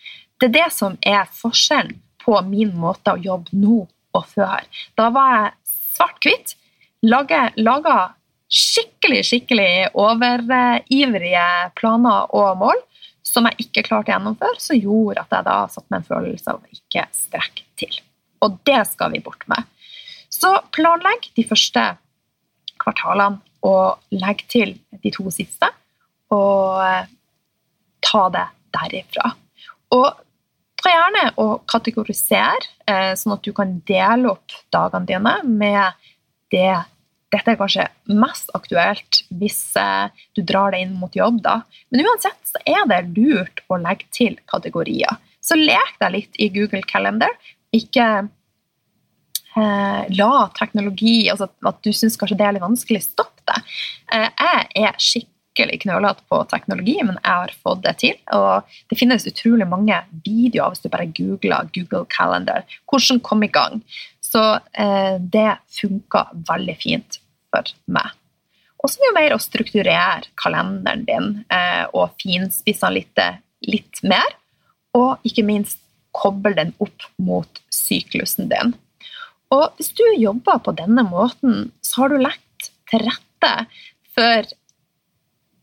Det 0.40 0.48
er 0.48 0.56
det 0.56 0.70
som 0.74 0.96
er 1.04 1.28
forskjellen 1.36 1.98
på 2.24 2.40
min 2.48 2.72
måte 2.80 3.12
å 3.12 3.20
jobbe 3.20 3.52
nå 3.52 3.82
og 4.16 4.26
før. 4.30 4.64
Da 4.96 5.10
var 5.12 5.34
jeg 5.34 5.76
svart-hvitt. 5.94 6.56
Laga 7.04 7.98
skikkelig, 8.48 9.20
skikkelig 9.28 9.70
overivrige 10.00 11.46
planer 11.76 12.32
og 12.32 12.60
mål 12.62 12.80
som 13.34 13.48
jeg 13.50 13.66
ikke 13.66 13.84
klarte 13.88 14.12
å 14.12 14.14
gjennomføre, 14.14 14.62
som 14.62 14.78
gjorde 14.78 15.24
at 15.24 15.34
jeg 15.34 15.46
da 15.48 15.56
satt 15.72 15.86
med 15.90 16.00
en 16.00 16.08
følelse 16.08 16.54
av 16.54 16.76
ikke 16.76 17.06
strekke 17.16 17.66
til. 17.80 18.00
Og 18.44 18.58
det 18.68 18.80
skal 18.92 19.14
vi 19.14 19.22
bort 19.24 19.46
med. 19.50 19.66
Så 20.32 20.50
planlegg 20.74 21.30
de 21.36 21.46
første 21.48 21.84
kvartalene 22.82 23.40
og 23.64 24.02
legg 24.12 24.44
til 24.52 24.74
de 25.02 25.12
to 25.14 25.30
siste, 25.32 25.70
og 26.34 26.82
eh, 26.84 27.06
ta 28.04 28.24
det 28.34 28.44
derifra. 28.76 29.30
Og 29.96 30.08
ta 30.80 30.92
gjerne 30.92 31.24
og 31.40 31.62
kategorisere, 31.70 32.68
eh, 32.90 33.12
sånn 33.16 33.38
at 33.38 33.46
du 33.46 33.54
kan 33.56 33.78
dele 33.88 34.34
opp 34.34 34.56
dagene 34.74 35.08
dine 35.08 35.36
med 35.48 36.10
det 36.52 36.74
dette 37.34 37.54
er 37.54 37.58
kanskje 37.58 37.88
mest 38.14 38.52
aktuelt 38.56 39.22
hvis 39.34 39.60
eh, 39.80 40.24
du 40.36 40.42
drar 40.46 40.74
det 40.74 40.84
inn 40.84 40.94
mot 41.00 41.14
jobb, 41.16 41.40
da. 41.44 41.60
Men 41.90 42.06
uansett 42.06 42.54
så 42.54 42.62
er 42.68 42.86
det 42.90 43.02
lurt 43.16 43.64
å 43.68 43.80
legge 43.82 44.08
til 44.14 44.38
kategorier. 44.50 45.18
Så 45.44 45.58
lek 45.58 45.98
deg 46.00 46.14
litt 46.14 46.40
i 46.40 46.48
Google 46.54 46.84
Calendar. 46.88 47.34
Ikke 47.74 48.06
eh, 48.22 50.02
la 50.14 50.32
teknologi 50.56 51.28
altså 51.32 51.50
At 51.68 51.82
du 51.84 51.92
syns 51.92 52.18
kanskje 52.20 52.38
det 52.40 52.48
er 52.48 52.56
litt 52.56 52.64
vanskelig, 52.64 53.04
stopp 53.10 53.42
det. 53.48 53.60
Eh, 54.14 54.28
jeg 54.30 54.86
er 54.86 55.02
skikkelig 55.08 55.82
knølete 55.84 56.24
på 56.30 56.40
teknologi, 56.50 56.96
men 57.02 57.18
jeg 57.18 57.30
har 57.42 57.52
fått 57.66 57.84
det 57.84 57.96
til. 58.04 58.16
Og 58.36 58.78
det 58.90 58.98
finnes 59.00 59.28
utrolig 59.30 59.68
mange 59.70 60.00
videoer 60.26 60.72
hvis 60.72 60.86
du 60.86 60.90
bare 60.92 61.10
googler 61.18 61.68
Google 61.76 62.06
Calendar. 62.14 62.64
Hvordan 62.90 63.22
komme 63.26 63.50
i 63.50 63.54
gang. 63.54 63.82
Så 64.24 64.40
eh, 64.72 65.20
det 65.20 65.50
funka 65.76 66.28
veldig 66.48 66.78
fint 66.80 67.20
for 67.54 67.74
meg. 67.86 68.12
Og 68.82 68.90
så 68.92 69.00
er 69.00 69.08
det 69.08 69.16
mer 69.16 69.34
å 69.36 69.40
strukturere 69.40 70.32
kalenderen 70.40 71.04
din 71.08 71.28
eh, 71.48 71.84
og 71.96 72.18
finspisse 72.20 72.84
den 72.84 72.98
litt, 72.98 73.22
litt 73.64 74.02
mer. 74.04 74.34
Og 74.94 75.24
ikke 75.26 75.46
minst 75.46 75.80
koble 76.14 76.52
den 76.58 76.74
opp 76.82 77.06
mot 77.16 77.62
syklusen 77.72 78.50
din. 78.50 78.74
Og 79.54 79.78
hvis 79.78 79.92
du 79.96 80.04
jobber 80.18 80.60
på 80.66 80.74
denne 80.76 81.04
måten, 81.06 81.70
så 81.84 82.04
har 82.04 82.12
du 82.12 82.20
lagt 82.20 82.68
til 82.90 83.06
rette 83.06 83.52
for 84.14 84.52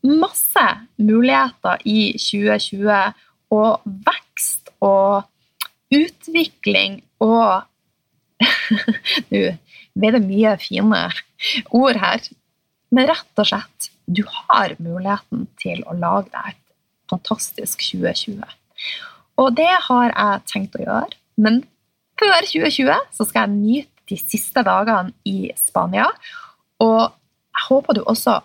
masse 0.02 0.66
muligheter 0.98 1.84
i 1.86 2.14
2020, 2.18 3.14
og 3.52 3.84
vekst 4.08 4.72
og 4.82 5.28
utvikling 5.94 7.02
og 7.22 7.68
Nå 9.30 9.42
ble 9.98 10.14
det 10.16 10.24
mye 10.26 10.56
fine 10.62 11.02
ord 11.76 12.00
her. 12.02 12.28
Men 12.92 13.08
rett 13.12 13.42
og 13.42 13.48
slett, 13.48 13.92
du 14.06 14.24
har 14.28 14.76
muligheten 14.80 15.48
til 15.62 15.84
å 15.88 15.96
lage 15.96 16.32
deg 16.34 16.54
et 16.54 16.76
fantastisk 17.12 17.84
2020. 17.92 18.44
Og 19.42 19.56
det 19.58 19.72
har 19.88 20.12
jeg 20.12 20.46
tenkt 20.52 20.78
å 20.78 20.84
gjøre. 20.84 21.18
Men 21.42 21.64
før 22.20 22.40
2020 22.44 23.10
så 23.16 23.28
skal 23.28 23.48
jeg 23.48 23.58
nyte 23.58 23.90
de 24.12 24.18
siste 24.20 24.64
dagene 24.68 25.14
i 25.28 25.52
Spania. 25.56 26.10
Og 26.84 27.00
jeg 27.08 27.68
håper 27.70 27.98
du 27.98 28.04
også 28.04 28.40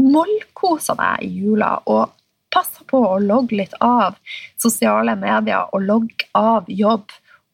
mollkoser 0.00 0.96
deg 0.98 1.26
i 1.26 1.30
jula 1.42 1.74
og 1.90 2.16
passer 2.50 2.86
på 2.90 2.98
å 3.06 3.18
logge 3.22 3.60
litt 3.60 3.76
av 3.84 4.16
sosiale 4.58 5.14
medier 5.18 5.70
og 5.70 5.84
logge 5.86 6.26
av 6.36 6.66
jobb, 6.66 7.06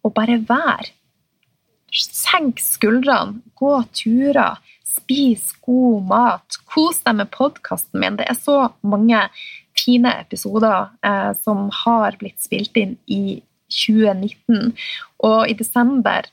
og 0.06 0.14
bare 0.16 0.38
vær. 0.48 0.88
Senk 1.92 2.60
skuldrene, 2.60 3.40
gå 3.56 3.74
turer, 3.96 4.58
spis 4.86 5.52
god 5.64 6.08
mat, 6.10 6.58
kos 6.70 7.02
deg 7.06 7.20
med 7.20 7.30
podkasten 7.34 8.00
min. 8.02 8.18
Det 8.18 8.26
er 8.30 8.38
så 8.38 8.70
mange 8.86 9.20
fine 9.76 10.12
episoder 10.22 10.90
eh, 11.06 11.32
som 11.44 11.68
har 11.84 12.16
blitt 12.20 12.40
spilt 12.42 12.76
inn 12.80 12.96
i 13.06 13.40
2019. 13.72 14.72
Og 15.26 15.38
i 15.50 15.56
desember 15.58 16.28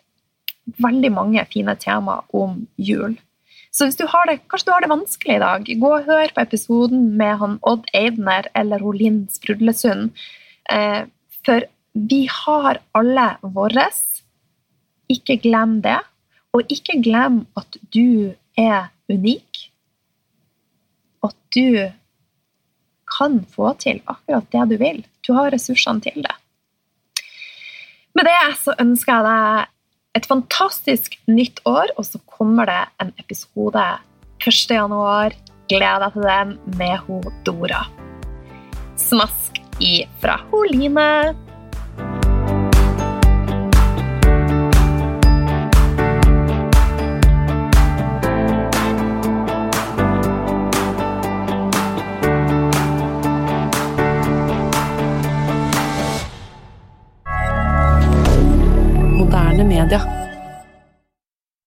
veldig 0.79 1.11
mange 1.13 1.43
fine 1.51 1.75
tema 1.79 2.21
om 2.33 2.63
jul. 2.79 3.17
Så 3.73 3.87
hvis 3.87 3.97
du 3.97 4.05
har 4.09 4.29
det, 4.29 4.37
kanskje 4.51 4.69
du 4.69 4.73
har 4.75 4.85
det 4.85 4.91
vanskelig 4.91 5.35
i 5.35 5.41
dag, 5.41 5.69
gå 5.81 5.91
og 5.97 6.07
hør 6.07 6.33
på 6.33 6.43
episoden 6.43 7.07
med 7.17 7.39
han 7.41 7.57
Odd 7.65 7.87
Eidner 7.97 8.47
eller 8.53 8.83
Linn 8.93 9.23
Sprudlesund. 9.33 10.13
Eh, 10.69 11.03
for 11.43 11.65
vi 11.93 12.23
har 12.29 12.79
alle 12.97 13.27
våres. 13.41 14.12
Ikke 15.11 15.37
glem 15.41 15.81
det. 15.83 15.99
Og 16.53 16.69
ikke 16.71 16.99
glem 17.03 17.43
at 17.57 17.77
du 17.93 18.33
er 18.59 18.89
unik. 19.09 19.67
At 21.23 21.35
du 21.55 21.89
kan 23.13 23.43
få 23.49 23.73
til 23.81 24.01
akkurat 24.09 24.49
det 24.53 24.63
du 24.71 24.77
vil. 24.81 25.03
Du 25.25 25.33
har 25.37 25.51
ressursene 25.53 26.01
til 26.03 26.25
det. 26.25 26.35
Med 28.13 28.29
det 28.29 28.57
så 28.61 28.75
ønsker 28.79 29.13
jeg 29.13 29.25
deg 29.25 29.69
et 30.19 30.27
fantastisk 30.29 31.15
nytt 31.25 31.63
år, 31.65 31.89
og 31.97 32.05
så 32.05 32.21
kommer 32.29 32.69
det 32.69 32.81
en 33.01 33.13
episode 33.17 33.85
1. 34.37 34.59
januar. 34.69 35.33
Gled 35.71 36.03
deg 36.03 36.13
til 36.13 36.27
den 36.27 36.53
med 36.77 36.97
ho 37.07 37.21
Dora. 37.47 37.85
Smask 38.99 39.57
ifra 39.81 40.37
ho 40.51 40.61
Line. 40.69 41.52
Canada. 59.83 60.22